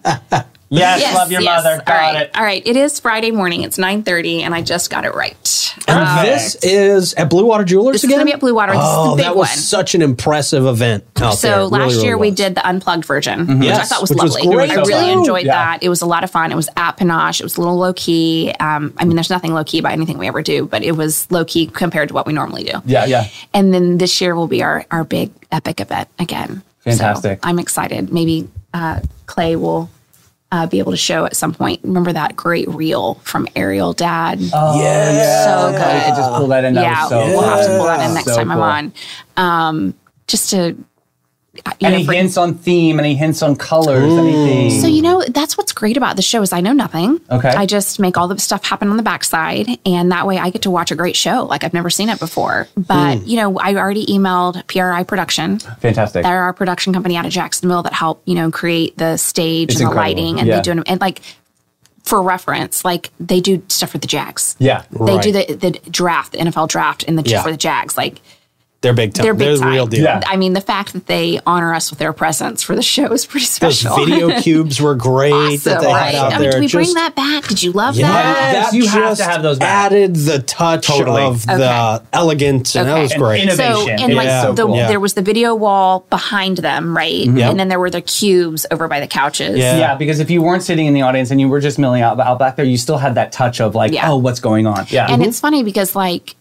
[0.72, 1.64] Yes, Yes, love your yes.
[1.64, 1.82] mother.
[1.84, 2.22] Got All right.
[2.22, 2.36] it.
[2.36, 2.62] All right.
[2.64, 3.62] It is Friday morning.
[3.62, 5.36] It's 9:30, and I just got it right.
[5.88, 8.18] And this is at Blue Water Jewelers This is again?
[8.20, 8.72] gonna be at Blue Water.
[8.72, 9.58] This is the oh, that was one.
[9.58, 11.32] such an impressive event there.
[11.32, 12.36] So It last really, really year we was.
[12.36, 14.46] did the unplugged version, which I thought was was lovely.
[14.54, 15.54] great I really enjoyed Yeah.
[15.54, 15.82] that.
[15.82, 16.52] It was a lot of fun.
[16.52, 17.40] It was at Panache.
[17.40, 18.52] It was a little low key.
[18.60, 21.30] Um, I mean, there's nothing low key about anything we ever do, but it was
[21.30, 22.80] low key compared to what we normally do.
[22.84, 23.28] Yeah, yeah.
[23.54, 26.62] And then this year will be our our big epic event again.
[26.84, 27.40] So Fantastic.
[27.42, 28.12] I'm excited.
[28.12, 29.90] Maybe uh, Clay will.
[30.52, 31.80] Uh, be able to show at some point.
[31.84, 34.40] Remember that great reel from Ariel Dad?
[34.52, 35.44] Oh, yeah.
[35.44, 36.74] So We could just pull that in.
[36.74, 38.62] That yeah, was so we'll have to pull that in next So time cool.
[38.62, 38.92] I'm
[39.38, 39.72] on.
[39.76, 39.94] Um,
[40.26, 40.84] just to you
[41.80, 42.98] Any know, for- hints on theme?
[43.00, 44.12] Any hints on colors?
[44.12, 44.80] Anything?
[44.80, 47.20] So you know that's what's great about the show is I know nothing.
[47.30, 47.48] Okay.
[47.48, 50.62] I just make all the stuff happen on the backside, and that way I get
[50.62, 52.68] to watch a great show like I've never seen it before.
[52.76, 53.26] But hmm.
[53.26, 55.58] you know, I already emailed PRI Production.
[55.58, 56.22] Fantastic.
[56.22, 59.80] They're our production company out of Jacksonville that help you know create the stage It's
[59.80, 60.56] and the lighting, and Yeah.
[60.56, 61.20] they do and like
[62.02, 64.56] for reference, like they do stuff for the Jags.
[64.58, 64.82] yeah.
[64.90, 67.42] They do the the draft, the NFL draft, and the Yeah.
[67.42, 67.96] for the Jags.
[67.96, 68.20] Like
[68.82, 69.24] They're big time.
[69.24, 69.72] they're big the time.
[69.72, 70.04] real deal.
[70.04, 70.22] Yeah.
[70.26, 73.26] I mean, the fact that they honor us with their presence for the show is
[73.26, 73.94] pretty special.
[73.94, 74.06] Those special.
[74.26, 75.30] video cubes were great
[75.64, 76.14] that Awesome, they right?
[76.14, 76.52] had out I mean, there.
[76.52, 77.46] did we bring that back?
[77.46, 78.52] Did you love Yeah, that?
[78.54, 79.92] Yes, that you have to just have those back.
[79.92, 81.22] added the touch Totally.
[81.22, 81.52] of the
[81.96, 82.04] Okay.
[82.14, 83.02] elegance, and that Okay.
[83.02, 83.42] was And great.
[83.42, 83.66] innovative.
[83.66, 84.04] So Innovation.
[84.04, 84.50] and like Yeah.
[84.52, 84.76] the, cool.
[84.76, 84.88] Yeah.
[84.88, 87.26] there was the video wall behind them, right?
[87.26, 87.36] Mm-hmm.
[87.36, 87.50] Yep.
[87.50, 89.58] And then there were the cubes over by the couches.
[89.58, 89.76] Yeah.
[89.76, 92.18] Yeah, because if you weren't sitting in the audience and you were just milling out,
[92.18, 94.10] out back there, you still had that touch of like, Yeah.
[94.10, 94.86] oh, what's going on?
[94.88, 95.04] Yeah.
[95.10, 95.28] And mm-hmm.
[95.28, 96.34] it's funny because like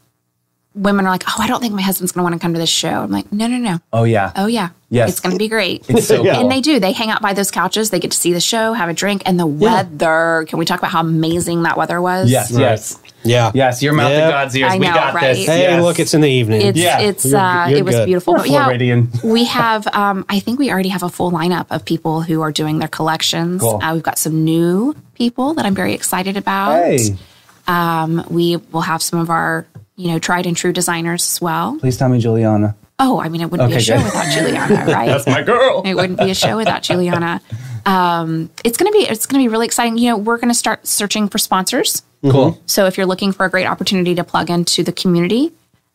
[0.75, 2.59] women are like, "Oh, I don't think my husband's going to want to come to
[2.59, 3.79] this show." I'm like, "No, no, no.
[3.93, 4.31] oh yeah.
[4.35, 4.69] Oh yeah.
[4.91, 5.09] Yes.
[5.09, 6.33] It's going to be great." It's so Yeah.
[6.33, 6.43] cool.
[6.43, 6.79] And they do.
[6.79, 7.89] They hang out by those couches.
[7.89, 10.45] They get to see the show, have a drink, and the weather.
[10.47, 12.29] Can we talk about how amazing that weather was?
[12.31, 12.99] Yes, yes.
[13.23, 13.51] yeah.
[13.53, 14.23] Yes, your mouth Yep.
[14.27, 14.71] to God's ears.
[14.71, 15.35] I we know, got right?
[15.35, 15.45] this.
[15.47, 15.83] Hey, yes.
[15.83, 16.61] look, it's in the evening.
[16.61, 16.99] It's Yeah.
[16.99, 18.05] it's You're- uh, you're it was good.
[18.05, 18.33] beautiful.
[18.35, 21.83] We're But yeah, we have um, I think we already have a full lineup of
[21.85, 23.61] people who are doing their collections.
[23.61, 23.79] Cool.
[23.83, 26.73] Uh, we've got some new people that I'm very excited about.
[26.83, 27.15] Hey,
[27.67, 29.67] Um, we will have some of our
[29.99, 31.77] you know tried and true designers as well.
[31.79, 32.75] please tell me, Juliana.
[33.01, 34.05] Oh, I mean, it wouldn't be a Okay, show good.
[34.05, 35.07] without Juliana, right?
[35.07, 35.83] That's my girl.
[35.85, 37.41] it wouldn't be a show without Juliana.
[37.85, 39.97] Um, it's gonna be it's gonna be really exciting.
[39.97, 42.01] You know, we're gonna start searching for sponsors.
[42.23, 42.59] Cool.
[42.65, 45.51] So if you're looking for a great opportunity to plug into the community,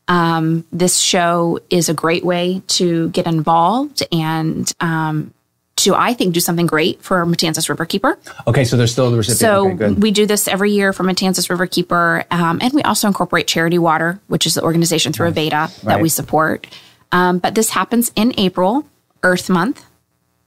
[0.09, 5.33] um, this show is a great way to get involved and um,
[5.77, 8.17] to I think do something great for Matanzas Riverkeeper.
[8.47, 9.41] Okay, so they're still the recipient.
[9.41, 13.47] So okay, we do this every year for Matanzas Riverkeeper, um, and we also incorporate
[13.49, 15.51] Charity Water, which is the organization through Aveda
[15.83, 16.03] that Right.
[16.03, 16.67] we support.
[17.13, 18.87] Um, but this happens in April,
[19.23, 19.85] Earth Month.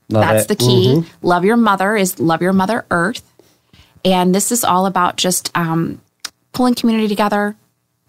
[0.10, 0.48] Love That's it.
[0.48, 1.04] the key.
[1.22, 3.24] Love your mother is love your mother Earth,
[4.06, 6.00] and this is all about just um,
[6.54, 7.56] pulling community together,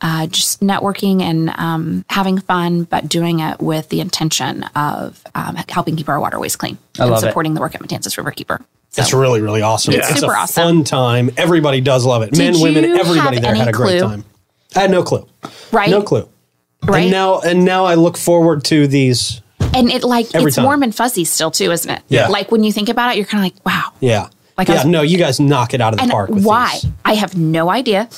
[0.00, 5.56] uh, just networking and um, having fun, but doing it with the intention of um,
[5.68, 7.26] helping keep our waterways clean and love it.
[7.26, 8.62] supporting the work at Matanzas Riverkeeper.
[8.90, 9.94] So, It's really, really awesome.
[9.94, 10.62] It's It's, super a awesome.
[10.62, 11.30] fun time.
[11.36, 12.36] Everybody does love it.
[12.36, 14.08] Men, women, everybody there had a great clue?
[14.08, 14.24] time.
[14.76, 15.26] I had no clue.
[15.72, 16.28] right, No clue.
[16.86, 17.02] right.
[17.02, 19.40] And now, and now I look forward to these.
[19.74, 20.64] and it like it's time.
[20.64, 22.02] warm and fuzzy still too, isn't it?
[22.08, 22.28] Yeah.
[22.28, 23.92] Like when you think about it, you're kind of like, wow.
[24.00, 24.28] Yeah.
[24.56, 24.78] Like I yeah.
[24.80, 26.30] was- no, you guys knock it out of the park.
[26.30, 26.78] With why?
[26.82, 26.90] These.
[27.04, 28.08] I have no idea.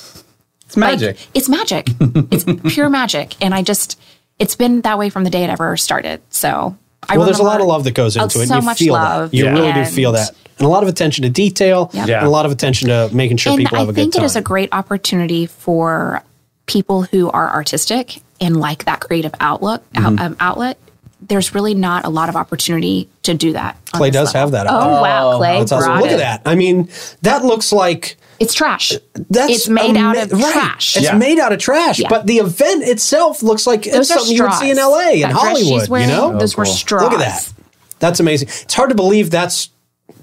[0.71, 1.17] It's magic.
[1.17, 1.87] Like, it's magic.
[2.31, 3.99] it's pure magic, and I just
[4.39, 6.21] it's been that way from the day it ever started.
[6.31, 6.77] So
[7.09, 8.47] I Well, there's a lot of love that goes Oh, into it.
[8.49, 9.37] so you much feel love, that.
[9.37, 9.53] You yeah.
[9.53, 10.31] really do feel that.
[10.59, 11.91] And a lot of attention to detail.
[11.93, 12.07] Yeah.
[12.07, 12.19] Yeah.
[12.19, 14.09] And a lot of attention to making sure and people I have a good time.
[14.09, 16.23] I think it is a great opportunity for
[16.67, 20.19] people who are artistic and like that creative outlook Mm-hmm.
[20.19, 20.79] out, um, outlet.
[21.23, 23.77] There's really not a lot of opportunity to do that.
[23.93, 24.41] Clay does level.
[24.41, 24.67] have that.
[24.67, 25.03] Oh, outlet.
[25.03, 25.59] wow, Clay!
[25.59, 25.97] That's awesome.
[25.99, 26.13] Look it.
[26.13, 26.43] at that.
[26.47, 26.89] I mean,
[27.23, 28.92] that looks like It's trash.
[29.29, 30.53] that's it's made out of right.
[30.53, 30.96] trash.
[30.96, 31.14] It's Yeah.
[31.16, 32.09] made out of trash, Yeah.
[32.09, 34.79] but the event itself looks like it's Those are something you would see in.
[34.79, 35.88] LA and That dress Hollywood.
[35.88, 37.03] wearing, you know, those oh, were straws.
[37.03, 37.53] look at that.
[37.98, 38.48] That's amazing.
[38.48, 39.68] It's hard to believe that's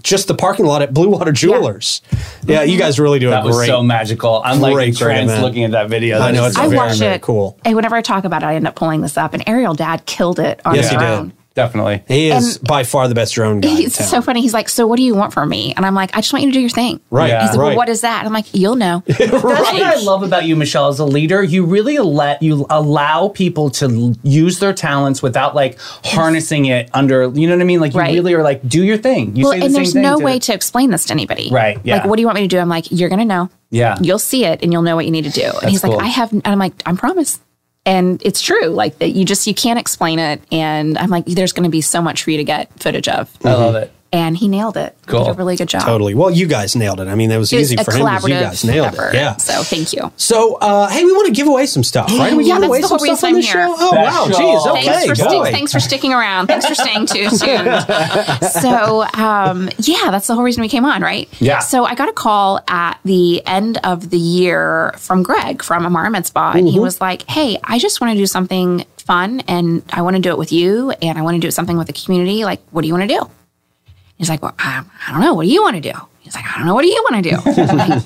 [0.03, 2.01] just the parking lot at Blue Water Jewelers.
[2.43, 2.79] Yeah, you mm-hmm.
[2.79, 3.67] guys really do that a was great.
[3.67, 4.41] so magical.
[4.43, 5.43] I'm like great, great trans event.
[5.43, 6.19] looking at that video.
[6.19, 7.21] I know, it's I very, watch very it.
[7.21, 7.57] cool.
[7.65, 9.33] And whenever I talk about it, I end up pulling this up.
[9.33, 11.31] And Ariel Dad killed it on Yes, his he did.
[11.57, 11.67] Drone.
[11.67, 12.03] definitely.
[12.07, 13.69] he is and- by far the best drone guy.
[13.69, 14.41] in He's so funny.
[14.41, 16.43] He's like, "So what do you want from me?" And I'm like, "I just want
[16.45, 17.29] you to do your thing." Right.
[17.29, 17.41] Yeah.
[17.47, 17.77] He's like, right.
[17.77, 20.87] What is that?" And I'm like, "You'll know." That's what I love about you, Michelle,
[20.87, 21.43] as a leader.
[21.43, 27.29] You really let you allow people to use their talents without like harnessing it under.
[27.33, 27.79] You know what I mean?
[27.79, 28.13] Like you Right.
[28.13, 29.35] really are like, do your thing.
[29.35, 31.13] You well, say the and same there's thing no to- way to explain this to
[31.13, 31.49] anybody.
[31.51, 31.97] Right, yeah.
[31.97, 32.59] Like, what do you want me to do?
[32.59, 33.97] I'm like, "You're gonna know." Yeah.
[34.01, 35.51] You'll see it, and you'll know what you need to do.
[35.61, 35.91] and he's cool.
[35.97, 37.39] like, "I have," and I'm like, "I promise."
[37.87, 39.11] And it's true, like that.
[39.11, 40.41] You just you can't explain it.
[40.51, 43.29] And I'm like, "There's going to be so much for you to get footage of."
[43.45, 43.93] I love it.
[44.13, 44.95] And he nailed it.
[45.01, 45.25] He Cool.
[45.25, 45.81] did a really good job.
[45.83, 46.15] Totally.
[46.15, 47.09] Well, you guys nailed it.
[47.09, 49.09] I mean, that was It was easy for him you guys nailed effort.
[49.09, 49.15] it.
[49.15, 49.35] Yeah.
[49.35, 50.11] So thank you.
[50.15, 52.33] So, uh, hey, we want to give away some stuff, right?
[52.35, 53.67] We Yeah, give that's away the some whole stuff reason on I'm the here.
[53.67, 53.75] show.
[53.77, 54.23] Oh, That's wow.
[54.37, 54.55] cool.
[54.59, 54.67] Geez.
[54.67, 54.83] Okay.
[54.85, 56.47] thanks for sti- thanks for sticking around.
[56.47, 57.85] Thanks for staying too tuned.
[58.41, 61.27] so um, yeah, that's the whole reason we came on, right?
[61.41, 61.59] Yeah.
[61.59, 66.09] So I got a call at the end of the year from Greg from Amara
[66.09, 66.73] Med Spa, and Mm-hmm.
[66.73, 70.21] he was like, "Hey, I just want to do something fun, and I want to
[70.21, 72.45] do it with you, and I want to do something with the community.
[72.45, 73.29] Like, what do you want to do?"
[74.17, 75.33] He's like, "Well, I, I don't know.
[75.33, 76.75] What do you want to do?" He's like, "I don't know.
[76.75, 77.29] What do you want to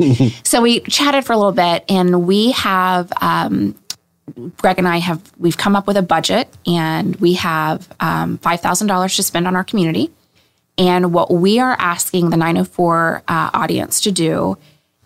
[0.04, 3.12] do?" so we chatted for a little bit, and we have.
[3.21, 3.76] Um,
[4.58, 8.62] Greg and I have we've come up with a budget, and we have um, five
[8.62, 10.10] thousand dollars to spend on our community.
[10.78, 14.58] And what we are asking the 904 uh, audience to do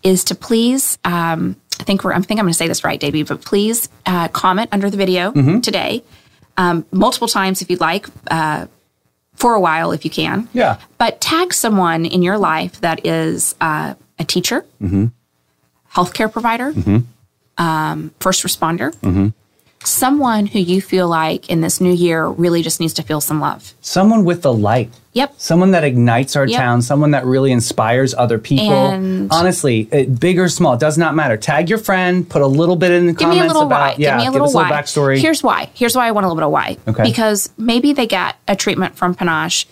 [0.02, 2.98] is to please, um, I think we're, I think I'm going to say this right,
[2.98, 6.02] Davey, but please uh, comment under the video today,
[6.56, 8.66] um, multiple times if you'd like, uh,
[9.36, 10.48] for a while if you can.
[10.52, 10.78] Yeah.
[10.98, 14.64] But tag someone in your life that is uh, a teacher,
[15.94, 16.72] healthcare provider,
[17.58, 18.92] um, first responder,
[19.84, 23.40] someone who you feel like in this new year really just needs to feel some
[23.40, 23.72] love.
[23.80, 24.90] Someone with the light.
[25.12, 25.34] Yep.
[25.38, 26.58] Someone that ignites our Yep.
[26.60, 28.72] town, someone that really inspires other people.
[28.74, 31.36] And- Honestly, it, big or small, it does not matter.
[31.36, 33.80] Tag your friend, put a little bit in the Give me comments a little about
[33.80, 33.94] why.
[33.98, 34.62] yeah, Give me a give little a why.
[34.68, 35.18] little backstory.
[35.18, 35.70] Here's why.
[35.74, 36.76] Here's why I want a little bit of why.
[36.88, 37.02] Okay.
[37.04, 39.66] Because maybe they get a treatment from Panache,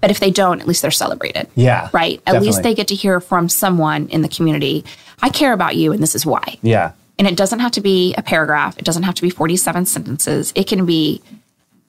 [0.00, 1.46] but if they don't, at least they're celebrated.
[1.54, 2.20] Yeah, Right.
[2.26, 4.84] At least they get to hear from someone in the community.
[5.22, 6.56] I care about you, and this is why.
[6.62, 6.92] yeah.
[7.18, 8.78] And it doesn't have to be a paragraph.
[8.78, 10.52] It doesn't have to be 47 sentences.
[10.56, 11.20] It can be,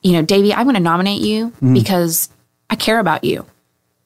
[0.01, 1.73] you know, Davey, I'm going to nominate you Mm-hmm.
[1.73, 2.29] because
[2.69, 3.45] I care about you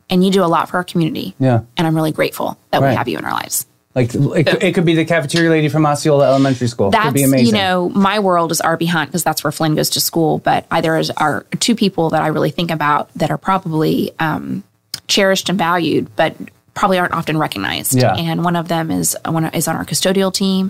[0.10, 1.36] and you do a lot for our community.
[1.40, 1.62] Yeah.
[1.76, 2.92] And I'm really grateful that Right.
[2.92, 3.66] we have you in our lives.
[3.96, 6.92] Like it, it could be the cafeteria lady from Osceola Elementary School.
[6.92, 7.48] That's, could be amazing.
[7.48, 8.86] you know, my world is R.B.
[8.86, 10.38] Hunt because that's where Flynn goes to school.
[10.38, 14.64] But either is are two people that I really think about that are probably um,
[15.08, 16.36] cherished and valued, but
[16.76, 17.96] probably aren't often recognized.
[17.96, 18.14] Yeah.
[18.16, 20.70] And one of them is one is on our custodial team,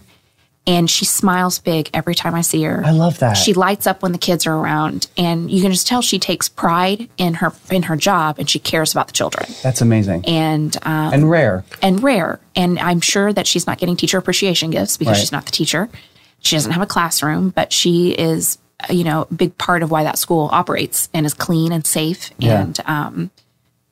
[0.67, 2.84] and she smiles big every time I see her.
[2.86, 3.34] I love that.
[3.34, 6.49] She lights up when the kids are around, and you can just tell she takes
[6.49, 9.47] pride in her in her job, and she cares about the children.
[9.63, 11.63] That's amazing And um, and rare.
[11.82, 12.39] and rare.
[12.56, 15.19] And I'm sure that she's not getting teacher appreciation gifts because Right.
[15.21, 15.89] she's not the teacher.
[16.41, 18.58] She doesn't have a classroom, but she is,
[18.91, 22.30] you know, a big part of why that school operates and is clean and safe.
[22.38, 22.62] Yeah.
[22.62, 23.32] And, um,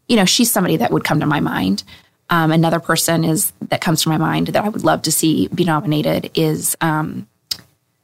[0.08, 1.84] you know, she's somebody that would come to my mind.
[2.30, 5.48] Um, another person is that comes to my mind that I would love to see
[5.50, 7.28] be nominated is um,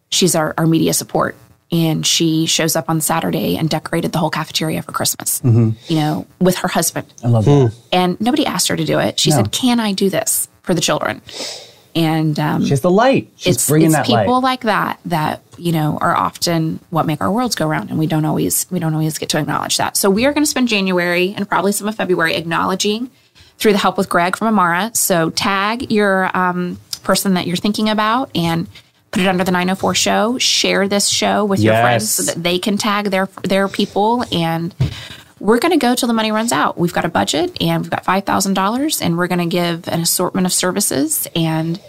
[0.10, 1.36] she's our, our media support.
[1.74, 5.40] and she shows up on Saturday and decorated the whole cafeteria for Christmas.
[5.44, 7.08] You know, with her husband.
[7.24, 7.74] I love that.
[7.94, 9.20] And nobody asked her to do it.
[9.20, 9.38] She No.
[9.38, 11.22] said, "Can I do this for the children?"
[11.96, 13.30] And um, She has the light.
[13.38, 14.44] She's it's, bringing it's that people light.
[14.44, 18.06] like that that you know are often what make our worlds go round, and we
[18.08, 19.98] don't always we don't always get to acknowledge that.
[19.98, 23.10] So we are going to spend January and probably some of February acknowledging
[23.62, 24.92] through the help with Greg from Amara.
[24.94, 28.68] So tag your um, person that you're thinking about and
[29.12, 30.38] put it under the 904 show.
[30.40, 34.76] Share this show with your friends so that they can tag their their people and.
[35.40, 36.78] We're going to go till the money runs out.
[36.78, 40.46] We've got a budget and we've got $5,000 and we're going to give an assortment
[40.46, 41.82] of services and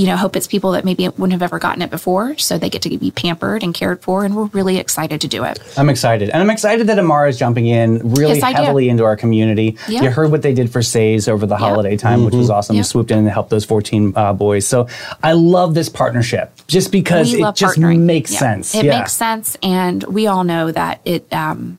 [0.00, 2.70] you know, hope it's people that maybe wouldn't have ever gotten it before, so they
[2.70, 5.58] get to be pampered and cared for, and we're really excited to do it.
[5.76, 6.30] I'm excited.
[6.30, 8.62] And I'm excited that Amara is jumping in really Yes, I do.
[8.62, 9.76] heavily into our community.
[9.88, 10.04] Yeah.
[10.04, 12.76] You heard what they did for SAYS over the holiday time, which was awesome.
[12.76, 12.82] Yeah.
[12.82, 14.66] Swooped in and helped those 14 uh, boys.
[14.66, 14.88] So
[15.22, 18.00] I love this partnership just because we it just partnering.
[18.00, 18.38] makes Yeah.
[18.38, 18.74] sense.
[18.74, 19.00] It yeah.
[19.00, 21.78] makes sense, and we all know that it um,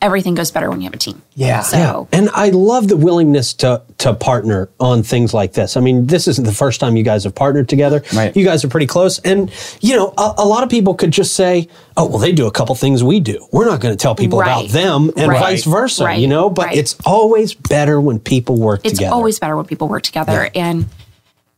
[0.00, 1.20] everything goes better when you have a team.
[1.34, 1.62] Yeah.
[1.62, 5.76] So And I love the willingness to to partner on things like this.
[5.76, 8.02] I mean, this isn't the first time you guys have partnered together.
[8.14, 8.34] Right.
[8.36, 9.18] You guys are pretty close.
[9.20, 12.46] And, you know, a, a lot of people could just say, oh, well, they do
[12.46, 13.44] a couple things we do.
[13.50, 15.40] We're not going to tell people about them and Right.
[15.40, 16.20] vice versa, Right.
[16.20, 16.48] you know?
[16.48, 16.76] But Right.
[16.76, 19.14] it's always better when people work it's together.
[19.14, 20.48] always better when people work together.
[20.54, 20.86] And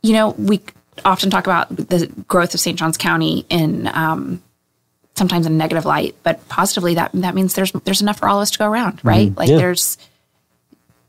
[0.02, 0.60] you know, we
[1.04, 2.78] often talk about the growth of St.
[2.78, 4.42] Johns County in um,
[5.20, 8.38] sometimes in a negative light, but positively that that means there's there's enough for all
[8.38, 9.08] of us to go around, mm-hmm.
[9.08, 9.36] right?
[9.36, 9.58] Like Yeah.
[9.58, 9.98] there's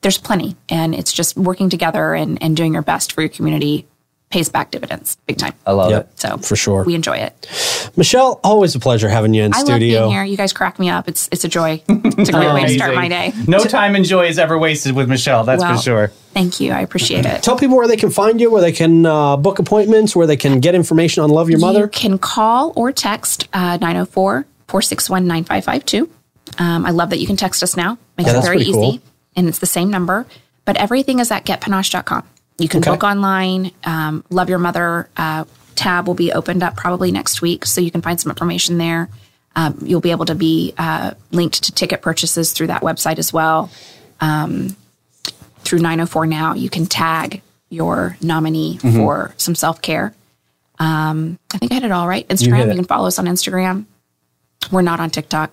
[0.02, 3.88] there's plenty, and it's just working together and and doing your best for your community
[4.32, 5.54] pays back dividends big time.
[5.68, 6.02] I love Yep.
[6.14, 6.20] it.
[6.20, 6.84] So For sure.
[6.84, 7.92] we enjoy it.
[7.98, 10.00] Michelle, always a pleasure having you in I love studio.
[10.02, 10.24] being here.
[10.24, 11.08] You guys crack me up.
[11.08, 11.84] It's it's a joy.
[11.88, 13.34] It's a great way to start my day.
[13.48, 16.08] No time and joy is ever wasted with Michelle, that's Well, for sure.
[16.34, 16.72] Thank you.
[16.72, 17.44] I appreciate it.
[17.44, 20.38] Tell people where they can find you, where they can uh, book appointments, where they
[20.38, 21.82] can get information on Love Your Mother.
[21.82, 26.10] You can call or text uh, 904 461 9552.
[26.58, 27.98] Um, I love that you can text us now.
[28.18, 28.72] Makes Yeah, it very easy.
[28.72, 29.00] cool.
[29.36, 30.26] And it's the same number.
[30.64, 32.24] But everything is at getpanache.com.
[32.62, 32.92] You can Okay.
[32.92, 33.72] book online.
[33.84, 35.46] Um, love Your Mother uh,
[35.76, 37.66] tab will be opened up probably next week.
[37.66, 39.10] So you can find some information there.
[39.56, 43.34] Um, you'll be able to be uh, linked to ticket purchases through that website as
[43.34, 43.70] well.
[44.22, 44.76] Um,
[45.64, 48.96] through 904 Now, you can tag your nominee Mm-hmm.
[48.98, 50.14] for some self care.
[50.80, 52.28] Um, I think I had it all right.
[52.28, 53.86] Instagram, hit you, can follow us on Instagram.
[54.72, 55.52] We're not on TikTok.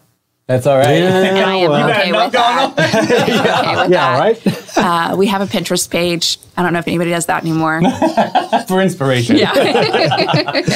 [0.48, 0.88] That's all right.
[0.88, 1.90] And I am well.
[1.90, 2.94] okay got with that.
[3.04, 4.18] okay with yeah, that.
[4.18, 5.12] right?
[5.12, 6.38] Uh, we have a Pinterest page.
[6.56, 7.82] I don't know if anybody does that anymore.
[8.66, 9.36] for inspiration.
[9.36, 9.52] Yeah.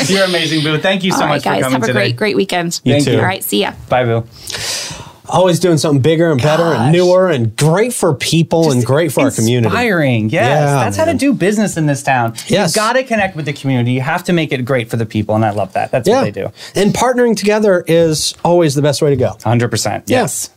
[0.09, 0.77] You're amazing, Boo.
[0.77, 1.63] Thank you so All right, much for guys.
[1.63, 1.99] coming Have a today.
[2.01, 2.83] great, great weekend.
[2.85, 3.13] You Thank too.
[3.13, 3.19] you.
[3.19, 3.43] All right.
[3.43, 3.73] See ya.
[3.89, 4.99] Bye, Boo.
[5.33, 9.23] Always doing something bigger and better and newer and great for people and great for
[9.23, 9.67] our community.
[9.67, 10.45] Inspiring, yes.
[10.45, 12.35] Yeah, That's how to do business in this town.
[12.49, 12.71] Yes.
[12.71, 13.93] You've got to connect with the community.
[13.93, 15.91] You have to make it great for the people, and I love that.
[15.91, 16.17] That's Yeah.
[16.23, 16.53] what they do.
[16.75, 19.37] And partnering together is always the best way to go.
[19.43, 20.03] 100%.
[20.07, 20.51] Yes.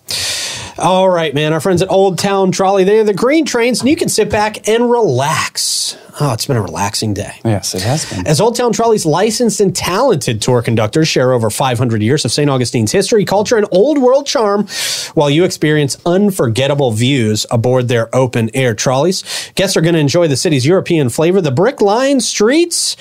[0.77, 1.53] All right, man.
[1.53, 4.67] Our friends at Old Town Trolley, they're the green trains, and you can sit back
[4.67, 5.95] and relax.
[6.17, 7.41] Oh, it's been a relaxing day.
[7.43, 8.25] Yes, it has been.
[8.25, 12.49] As Old Town Trolley's licensed and talented tour conductors share over 500 years of St.
[12.49, 14.65] Augustine's history, culture, and old world charm,
[15.13, 19.23] while you experience unforgettable views aboard their open air trolleys.
[19.55, 22.95] Guests are going to enjoy the city's European flavor, the brick lined streets,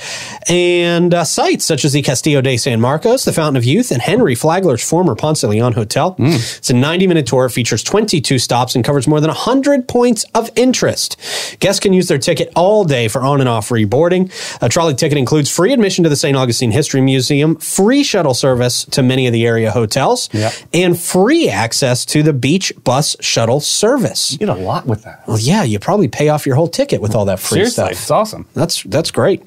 [0.49, 4.03] and uh, sites such as the Castillo de San Marcos, the Fountain of Youth, and
[4.03, 6.17] Henry Flagler's former Ponce de Leon Hotel.
[6.19, 10.51] It's a 90 minute tour, features 22 stops, and covers more than 100 points of
[10.57, 11.17] interest.
[11.61, 14.31] Guests can use their ticket all day for on and off free boarding.
[14.61, 16.37] A trolley ticket includes free admission to the St.
[16.37, 20.53] Augustine History Museum, free shuttle service to many of the area hotels, Yep.
[20.73, 24.33] and free access to the beach bus shuttle service.
[24.33, 25.23] You get a lot with that.
[25.27, 27.91] Well, yeah, you probably pay off your whole ticket with all that free Seriously, stuff.
[27.93, 28.47] it's awesome.
[28.55, 29.43] That's that's great.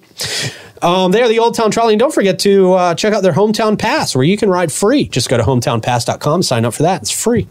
[0.82, 1.93] Um, they're the Old Town Trolley.
[1.93, 5.06] And don't forget to uh, check out their Hometown Pass, where you can ride free.
[5.08, 7.02] Just go to hometownpass.com, sign up for that.
[7.02, 7.48] It's free.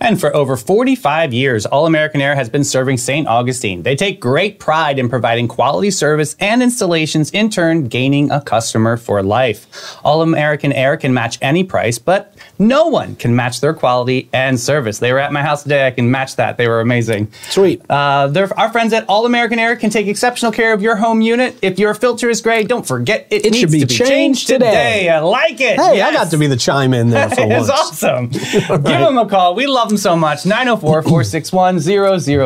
[0.00, 3.26] And for over 45 years, All American Air has been serving St.
[3.26, 3.82] Augustine.
[3.82, 8.96] They take great pride in providing quality service and installations, in turn, gaining a customer
[8.96, 9.66] for life.
[10.04, 14.58] All American Air can match any price, but no one can match their quality and
[14.58, 14.98] service.
[14.98, 15.86] They were at my house today.
[15.86, 16.56] I can match that.
[16.56, 17.30] They were amazing.
[17.50, 17.82] Sweet.
[17.90, 21.56] Uh, our friends at All American Air can take exceptional care of your home unit.
[21.62, 24.08] If your filter is gray, don't forget it, It needs should be to be changed
[24.10, 24.66] changed today.
[24.66, 25.08] today.
[25.10, 25.78] I like it.
[25.78, 27.70] Hey, I got to be the chime in there for It's once.
[27.70, 28.28] awesome.
[28.28, 29.54] Give them a call.
[29.54, 30.44] We love them so much.
[30.44, 31.80] 904 461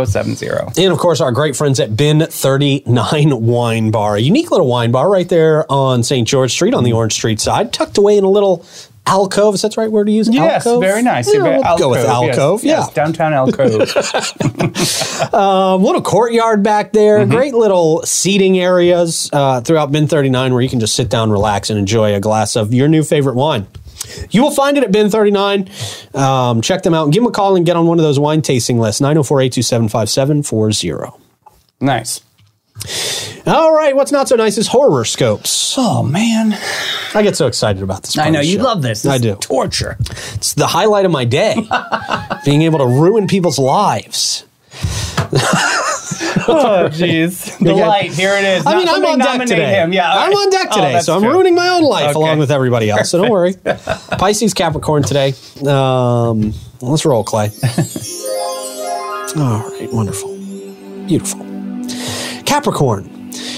[0.07, 0.48] 0070.
[0.83, 4.90] And of course, our great friends at Bin 39 Wine Bar, a unique little wine
[4.92, 6.27] bar right there on St.
[6.27, 8.64] George Street on the Orange Street side, tucked away in a little
[9.06, 9.54] alcove.
[9.54, 10.28] Is that the right word to use?
[10.28, 10.82] Yes, alcove?
[10.82, 11.32] very nice.
[11.32, 12.38] Yeah, we'll go with alcove, yes.
[12.38, 12.64] alcove.
[12.64, 12.94] Yes, Yeah.
[12.94, 13.80] downtown alcove.
[15.32, 17.30] A little courtyard back there, Mm-hmm.
[17.30, 21.70] great little seating areas uh, throughout Bin 39 where you can just sit down, relax,
[21.70, 23.66] and enjoy a glass of your new favorite wine.
[24.30, 25.68] You will find it at Bin 39.
[26.14, 28.42] Um, check them out give them a call and get on one of those wine
[28.42, 31.16] tasting lists 904 827 5740.
[31.80, 32.20] Nice.
[33.46, 35.74] All right, what's not so nice is horror scopes.
[35.76, 36.52] Oh man,
[37.14, 38.16] I get so excited about this.
[38.18, 38.62] I know you show.
[38.64, 39.05] love this.
[39.05, 39.35] I do.
[39.37, 39.96] Torture.
[40.35, 41.57] It's the highlight of my day.
[42.44, 44.44] Being able to ruin people's lives.
[46.48, 47.87] Oh jeez, the Okay.
[47.87, 48.12] light.
[48.12, 48.66] Here it is.
[48.66, 49.74] I mean, I'm on deck today.
[49.74, 49.92] Him.
[49.92, 51.31] Yeah, I'm on deck Oh, today, that's so I'm true.
[51.31, 52.18] ruining my own life Okay.
[52.18, 53.11] along with everybody else.
[53.11, 53.55] So don't worry.
[54.18, 55.35] Pisces, Capricorn today.
[55.66, 57.50] Um, let's roll, Clay.
[59.37, 60.37] All right, wonderful,
[61.07, 61.40] beautiful.
[62.44, 63.05] Capricorn,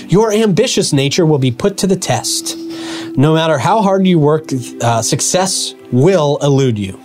[0.08, 2.56] your ambitious nature will be put to the test.
[3.16, 4.44] No matter how hard you work,
[4.82, 6.98] uh, success will elude you.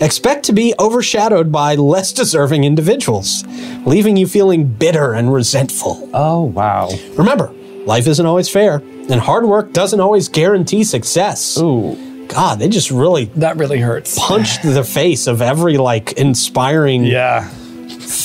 [0.00, 3.44] Expect to be overshadowed by less deserving individuals,
[3.84, 6.08] leaving you feeling bitter and resentful.
[6.14, 6.88] Oh wow.
[7.16, 7.52] Remember,
[7.84, 11.58] life isn't always fair, and hard work doesn't always guarantee success.
[11.58, 11.96] Ooh,
[12.28, 14.16] God, they just really that really hurts.
[14.18, 17.50] punched the face of every like inspiring Yeah,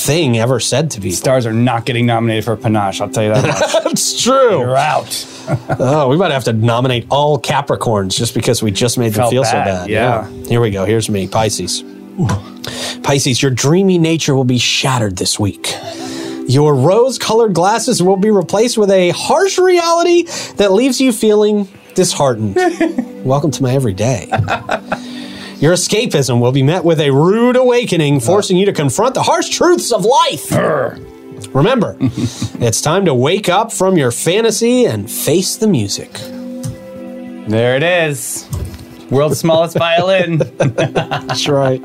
[0.06, 1.16] thing ever said to people.
[1.16, 3.00] stars are not getting nominated for Panache.
[3.02, 3.84] I'll tell you that much.
[3.84, 4.60] That's true.
[4.60, 5.30] You're out.
[5.78, 9.44] Oh, we might have to nominate all Capricorns just because we just made them feel
[9.44, 9.90] so bad, bad.
[9.90, 10.30] yeah.
[10.48, 10.86] Here we go.
[10.86, 11.84] Here's me, Pisces.
[13.04, 15.76] Pisces, your dreamy nature will be shattered this week.
[16.48, 20.24] Your rose colored glasses will be replaced with a harsh reality
[20.56, 22.56] that leaves you feeling disheartened.
[23.26, 24.30] Welcome to my everyday.
[25.64, 29.48] Your escapism will be met with a rude awakening, forcing you to confront the harsh
[29.48, 30.52] truths of life.
[31.56, 36.12] Remember, it's time to wake up from your fantasy and face the music.
[37.48, 38.46] There it is.
[39.10, 40.38] World's smallest violin.
[40.58, 41.82] That's right.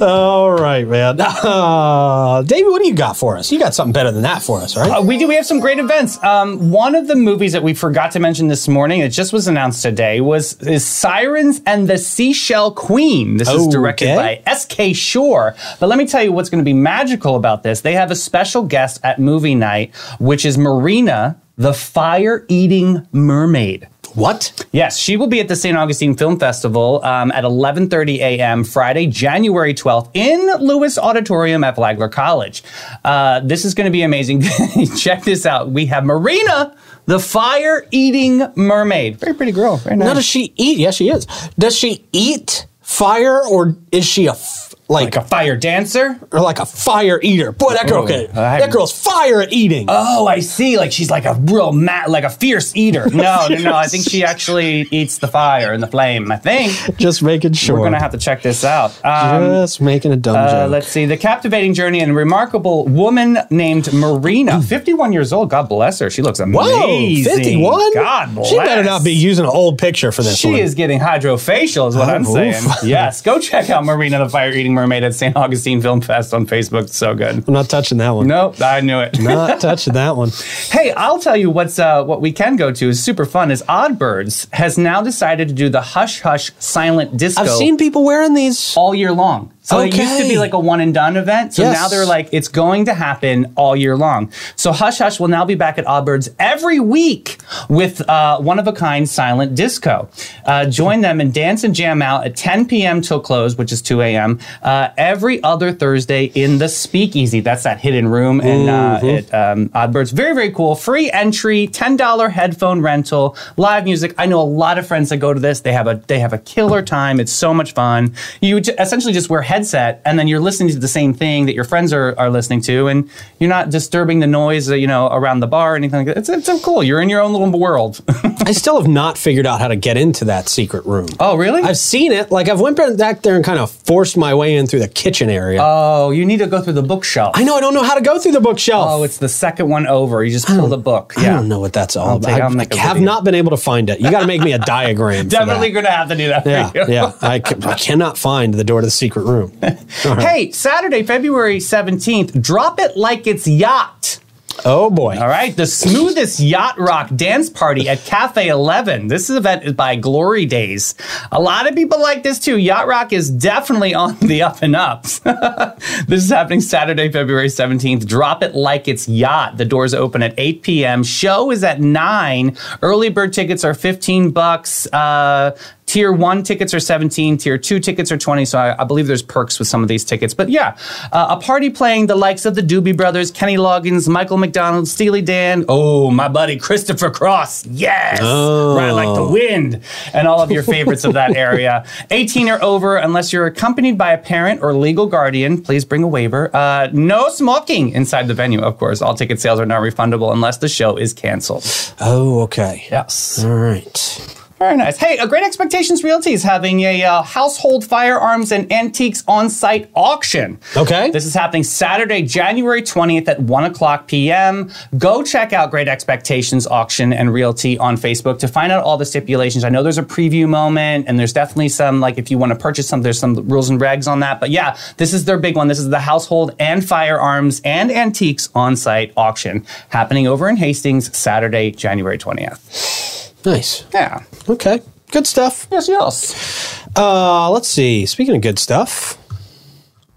[0.00, 1.20] All right, man.
[1.20, 3.50] Uh, David, what do you got for us?
[3.50, 4.90] You got something better than that for us, right?
[4.90, 5.26] Uh, we do.
[5.28, 6.22] We have some great events.
[6.22, 9.46] Um, one of the movies that we forgot to mention this morning, it just was
[9.48, 13.36] announced today, was is Sirens and the Seashell Queen.
[13.36, 14.92] This is directed by S.K.
[14.92, 15.54] Shore.
[15.80, 17.80] But let me tell you what's going to be magical about this.
[17.80, 23.88] They have a special guest at movie night, which is Marina, the fire-eating mermaid.
[24.14, 24.66] What?
[24.72, 25.76] Yes, she will be at the St.
[25.76, 28.64] Augustine Film Festival um, at 11:30 a.m.
[28.64, 32.62] Friday, January 12th, in Lewis Auditorium at Flagler College.
[33.04, 34.42] Uh, this is going to be amazing.
[34.96, 35.70] Check this out.
[35.70, 39.18] We have Marina, the fire-eating mermaid.
[39.18, 39.76] Very pretty girl.
[39.78, 40.06] Very nice.
[40.06, 40.78] Now, does she eat?
[40.78, 41.26] Yes, she is.
[41.58, 46.18] Does she eat fire or is she a f- like, like a fire dancer.
[46.32, 47.52] or like a fire eater?
[47.52, 49.86] Boy, that girl Oh, could, that girl's fire at eating.
[49.88, 50.76] Oh, I see.
[50.78, 53.08] Like she's like a real mat, like a fierce eater.
[53.16, 53.74] No, no, no.
[53.74, 56.30] I think she actually eats the fire and the flame.
[56.30, 57.76] I think Just making sure.
[57.78, 58.90] we're gonna have to check this out.
[59.04, 60.70] Um, Just making a dumb Uh, joke.
[60.70, 61.06] let's see.
[61.06, 65.50] The captivating journey and remarkable woman named Marina, 51 years old.
[65.50, 66.10] God bless her.
[66.10, 67.24] She looks amazing.
[67.24, 67.36] Whoa.
[67.36, 67.94] 51?
[67.94, 68.48] God bless.
[68.48, 70.60] She better not be using an old picture for this She one.
[70.60, 72.62] is getting hydrofacial, is what I'm Oh, saying.
[72.84, 75.34] yes, go check out Marina the Fire Eating Mermaid at St.
[75.36, 76.82] Augustine Film Fest on Facebook.
[76.84, 77.42] It's so good.
[77.48, 78.28] I'm not touching that one.
[78.28, 79.18] Nope, I knew it.
[79.18, 80.30] Not touching that one.
[80.70, 83.50] Hey, I'll tell you what's uh, what we can go to is super fun.
[83.50, 87.42] Is Oddbirds has now decided to do the Hush Hush Silent Disco.
[87.42, 88.76] I've seen people wearing these.
[88.76, 89.52] all year long.
[89.66, 91.54] So it used to be like a one and done event.
[91.54, 91.74] So Yes.
[91.74, 94.30] now they're like, it's going to happen all year long.
[94.54, 98.68] So Hush Hush will now be back at Oddbirds every week with uh, one of
[98.68, 100.08] a kind silent disco.
[100.44, 103.00] Uh, join them and dance and jam out at 10 p.m.
[103.00, 104.38] till close, which is 2 a.m.
[104.62, 107.40] Uh, every other Thursday in the Speakeasy.
[107.40, 110.12] That's that hidden room in uh, at um, Oddbirds.
[110.12, 110.76] Very, very cool.
[110.76, 114.14] Free entry, $10 headphone rental, live music.
[114.16, 115.60] I know a lot of friends that go to this.
[115.62, 117.18] They have a they have a killer time.
[117.18, 118.14] It's so much fun.
[118.40, 121.64] You essentially just wear headset and then you're listening to the same thing that your
[121.64, 125.46] friends are, are listening to and you're not disturbing the noise, you know, around the
[125.46, 126.18] bar or anything like that.
[126.18, 126.82] It's, it's so cool.
[126.82, 128.02] You're in your own little world.
[128.44, 131.08] I still have not figured out how to get into that secret room.
[131.20, 131.62] oh, really?
[131.62, 132.30] I've seen it.
[132.30, 135.30] Like I've went back there and kind of forced my way in through the kitchen
[135.30, 135.60] area.
[135.62, 137.32] oh, you need to go through the bookshelf.
[137.34, 138.88] I know I don't know how to go through the bookshelf.
[138.90, 140.22] Oh, it's the second one over.
[140.22, 141.14] You just pull the book.
[141.16, 141.32] Yeah.
[141.32, 142.56] i don't know what that's all I'll about.
[142.56, 144.00] I, I have not been able to find it.
[144.00, 145.28] You got to make me a diagram.
[145.36, 146.46] Definitely going to have to do that.
[146.46, 147.12] Yeah, yeah.
[147.22, 149.45] I, I cannot find the door to the secret room.
[150.02, 154.20] Hey, Saturday, February 17th, drop it like it's yacht.
[154.64, 155.18] Oh boy.
[155.18, 159.08] All right, the smoothest yacht rock dance party at Cafe 11.
[159.08, 160.94] This event is by Glory Days.
[161.30, 162.56] A lot of people like this too.
[162.56, 165.18] Yacht rock is definitely on the up and ups.
[166.08, 168.06] this is happening Saturday, February 17th.
[168.06, 169.56] Drop it like it's yacht.
[169.58, 171.04] The doors open at 8 p.m.
[171.04, 172.56] Show is at 9.
[172.82, 174.86] Early bird tickets are 15 bucks.
[174.92, 175.56] Uh,
[175.96, 178.44] Tier one tickets are 17, tier two tickets are 20.
[178.44, 180.34] So I, I believe there's perks with some of these tickets.
[180.34, 180.76] But yeah,
[181.10, 185.22] uh, a party playing the likes of the Doobie Brothers, Kenny Loggins, Michael McDonald, Steely
[185.22, 185.64] Dan.
[185.70, 187.64] Oh, my buddy Christopher Cross.
[187.68, 188.20] Yes.
[188.20, 189.80] Ride like the wind.
[190.12, 191.86] And all of your favorites of that area.
[192.10, 196.08] 18 or over, unless you're accompanied by a parent or legal guardian, please bring a
[196.08, 196.54] waiver.
[196.54, 199.00] Uh, no smoking inside the venue, of course.
[199.00, 201.64] All ticket sales are not refundable unless the show is canceled.
[202.00, 202.84] Oh, okay.
[202.90, 203.42] Yes.
[203.42, 204.42] All right.
[204.58, 204.96] Very nice.
[204.96, 210.58] Hey, a Great Expectations Realty is having a uh, household firearms and antiques on-site auction.
[210.74, 211.10] Okay.
[211.10, 214.72] This is happening Saturday, January 20th at 1 o'clock p.m.
[214.96, 219.04] Go check out Great Expectations Auction and Realty on Facebook to find out all the
[219.04, 219.62] stipulations.
[219.62, 222.58] I know there's a preview moment and there's definitely some, like if you want to
[222.58, 224.40] purchase some, there's some rules and regs on that.
[224.40, 225.68] But yeah, this is their big one.
[225.68, 231.72] This is the household and firearms and antiques on-site auction happening over in Hastings Saturday,
[231.72, 233.26] January 20th.
[233.46, 233.84] Nice.
[233.94, 234.24] Yeah.
[234.48, 234.80] Okay.
[235.12, 235.68] Good stuff.
[235.70, 236.82] Yes, yes.
[236.96, 238.04] Uh, let's see.
[238.04, 239.15] Speaking of good stuff,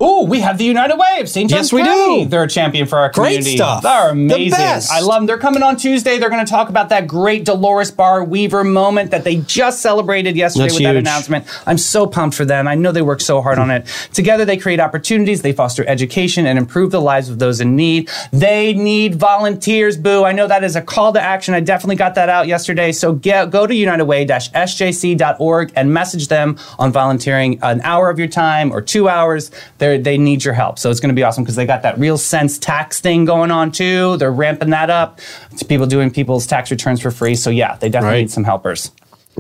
[0.02, 1.50] Oh, we have the United Way of St.
[1.50, 2.24] Johns Yes, we County.
[2.24, 2.30] do.
[2.30, 3.58] They're a champion for our Great community.
[3.58, 3.84] stuff.
[3.84, 4.52] They're The amazing.
[4.52, 4.90] best.
[4.94, 5.26] I love them.
[5.26, 6.18] They're coming on Tuesday.
[6.18, 10.38] They're going to talk about that great Dolores Barr Weaver moment that they just celebrated
[10.38, 11.04] yesterday That's with that huge.
[11.04, 11.46] announcement.
[11.68, 12.66] I'm so pumped for them.
[12.66, 13.88] I know they work so hard on it.
[14.14, 18.10] Together, they create opportunities, they foster education, and improve the lives of those in need.
[18.32, 20.24] They need volunteers, boo.
[20.24, 21.54] I know that is a call to action.
[21.54, 22.94] I definitely got that out yesterday.
[22.94, 28.72] So get, go to unitedway-sjc.org and message them on volunteering an hour of your time
[28.72, 29.52] or two hours.
[29.78, 30.78] They're, they need your help.
[30.80, 33.72] So it's going to be awesome because they got that RealSense tax thing going on
[33.72, 34.18] too.
[34.18, 35.20] They're ramping that up
[35.58, 37.36] to people doing people's tax returns for free.
[37.36, 38.22] So yeah, they definitely Right.
[38.22, 38.92] need some helpers.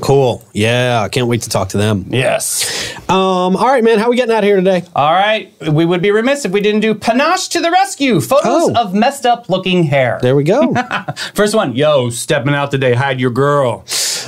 [0.01, 0.41] cool.
[0.53, 2.05] Yeah, I can't wait to talk to them.
[2.09, 2.95] Yes.
[3.09, 3.99] Um, all right, man.
[3.99, 4.83] How we getting out of here today?
[4.95, 5.51] All right.
[5.69, 8.21] We would be remiss if we didn't do panache to the rescue.
[8.21, 8.73] Photos Oh.
[8.77, 10.17] of messed up looking hair.
[10.21, 10.73] There we go.
[11.33, 11.75] First one.
[11.75, 12.93] Yo, stepping out today.
[12.93, 13.83] Hide your girl.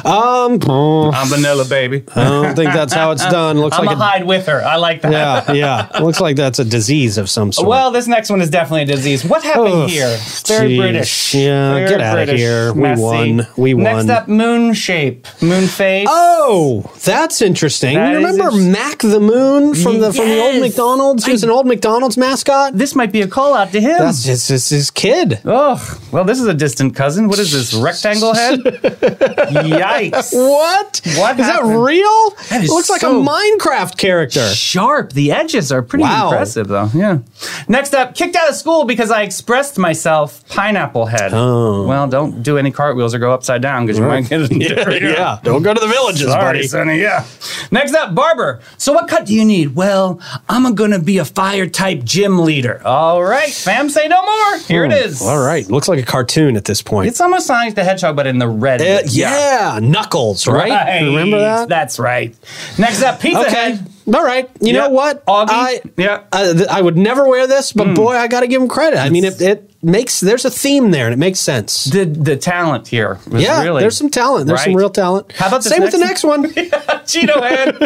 [0.06, 2.04] Um, oh, I'm vanilla, baby.
[2.16, 3.60] I don't think that's how it's done.
[3.60, 4.62] Looks I'm like a hide with her.
[4.64, 5.12] I like that.
[5.56, 6.00] yeah, yeah.
[6.00, 7.68] Looks like that's a disease of some sort.
[7.68, 9.24] Well, this next one is definitely a disease.
[9.26, 10.08] What happened Ugh, here?
[10.08, 10.78] It's very jeez.
[10.78, 11.36] British.
[11.36, 12.74] Yeah, Very get outta British, here.
[12.74, 13.02] We messy.
[13.02, 13.48] won.
[13.58, 13.84] We won.
[13.84, 16.08] Next up, moon shape, moon face.
[16.10, 17.96] Oh, that's interesting.
[17.96, 18.52] That you remember.
[18.52, 21.26] Mac the Moon from the from the old McDonald's?
[21.26, 22.78] He was an old McDonald's mascot.
[22.78, 23.98] This might be a call out to him.
[24.00, 25.39] That's just his kid.
[25.46, 27.28] oh, well, this is a distant cousin.
[27.28, 27.74] What is this?
[27.82, 28.60] Rectangle head?
[29.82, 30.34] Yikes.
[30.34, 31.01] What?
[31.17, 32.29] What is that real?
[32.49, 34.47] That is it looks like a Minecraft character.
[34.49, 35.13] Sharp.
[35.13, 36.29] The edges are pretty Wow.
[36.32, 36.89] impressive, though.
[36.93, 37.19] Yeah.
[37.67, 40.43] Next up, kicked out of school because I expressed myself.
[40.49, 41.32] Pineapple head.
[41.34, 41.88] Oh.
[41.88, 45.01] Well, don't do any cartwheels or go upside down because you might get it.
[45.01, 46.67] yeah, don't go to the villages, Sorry, buddy.
[46.67, 46.99] Sonny.
[46.99, 47.25] Yeah.
[47.71, 48.59] Next up, barber.
[48.77, 49.75] So, what cut do you need?
[49.75, 50.19] Well,
[50.49, 52.82] I'm gonna be a fire type gym leader.
[52.86, 54.57] All right, fam, say no more.
[54.59, 55.21] Here it is.
[55.21, 57.07] All right, looks like a cartoon at this point.
[57.07, 58.82] It's almost Sonic the Hedgehog, but in the red.
[58.82, 61.01] Uh, yeah, Knuckles, right?
[61.01, 61.69] Remember that?
[61.69, 62.36] That's right.
[62.78, 63.51] Next up, Pizza okay.
[63.51, 63.88] Head.
[64.13, 64.49] All right.
[64.59, 64.82] You Yeah.
[64.82, 65.26] know what?
[65.26, 65.47] Augie.
[65.49, 66.24] I, Yeah.
[66.32, 67.93] th- I would never wear this, but hmm.
[67.93, 68.99] boy, I got to give him credit.
[68.99, 71.86] I mean, it, it makes there's a theme there, and it makes sense.
[71.86, 73.19] The the talent here.
[73.27, 74.47] Was yeah, really there's some talent.
[74.47, 75.32] There's some real talent.
[75.34, 76.45] How about same with the next one?
[76.51, 77.77] Cheeto head.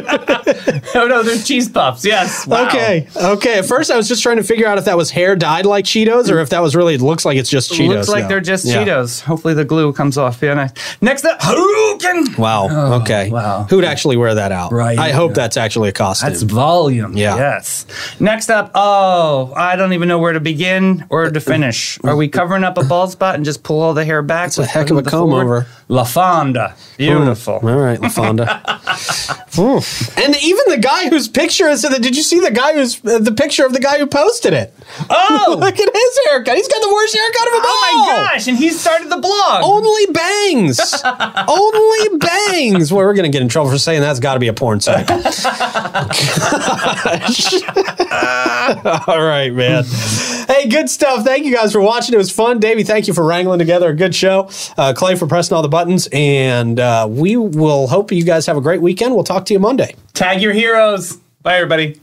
[0.95, 2.05] oh no, they're cheese puffs.
[2.05, 2.45] Yes.
[2.45, 2.67] Wow.
[2.67, 3.59] Okay, okay.
[3.59, 5.85] At first, I was just trying to figure out if that was hair dyed like
[5.85, 6.95] Cheetos, or if that was really.
[6.95, 7.87] It looks like it's just Cheetos.
[7.87, 8.29] Looks like now.
[8.29, 8.83] they're just Yeah.
[8.83, 9.21] Cheetos.
[9.21, 10.41] Hopefully the glue comes off.
[10.41, 10.53] Yeah.
[10.53, 10.71] Nice.
[11.01, 12.37] Next up, Hadouken.
[12.37, 12.67] Wow.
[12.69, 13.29] Oh, okay.
[13.29, 13.63] Oh, wow.
[13.69, 14.71] Who'd actually wear that out?
[14.71, 14.97] Right.
[14.97, 16.29] I hope that's actually a costume.
[16.29, 17.17] That's volume.
[17.17, 17.35] Yeah.
[17.35, 17.85] Yes.
[18.19, 21.84] Next up, oh, I don't even know where to begin or to finish.
[22.03, 24.45] Are we covering up a bald spot and just pull all the hair back?
[24.45, 25.67] That's a heck of a comb over.
[25.87, 26.75] La Fonda.
[26.97, 27.55] Beautiful.
[27.55, 28.45] All right, LaFonda.
[29.59, 29.81] Ooh.
[30.23, 31.83] And even the guy whose picture is.
[31.83, 34.73] Did you see the guy who's uh, the picture of the guy who posted it?
[35.09, 35.57] Oh!
[35.59, 36.55] Look at his haircut.
[36.55, 37.67] He's got the worst haircut of them all.
[37.67, 38.47] Oh my gosh!
[38.47, 39.63] And he started the blog.
[39.63, 40.79] Only bangs.
[41.47, 42.91] Only bangs.
[42.91, 44.79] Well, we're going to get in trouble for saying that's got to be a porn
[44.79, 45.09] site.
[49.07, 49.83] All right, man.
[50.47, 51.23] Hey, good stuff.
[51.23, 52.15] Thank you guys for watching.
[52.15, 52.61] It was fun.
[52.61, 54.49] Davey, thank you for wrangling together a good show.
[54.77, 56.07] Uh, Clay for pressing all the buttons.
[56.13, 59.13] And uh, we will hope you guys have a great weekend.
[59.13, 59.93] We'll talk to you Monday.
[60.13, 61.17] Tag your heroes.
[61.41, 61.99] Bye, everybody.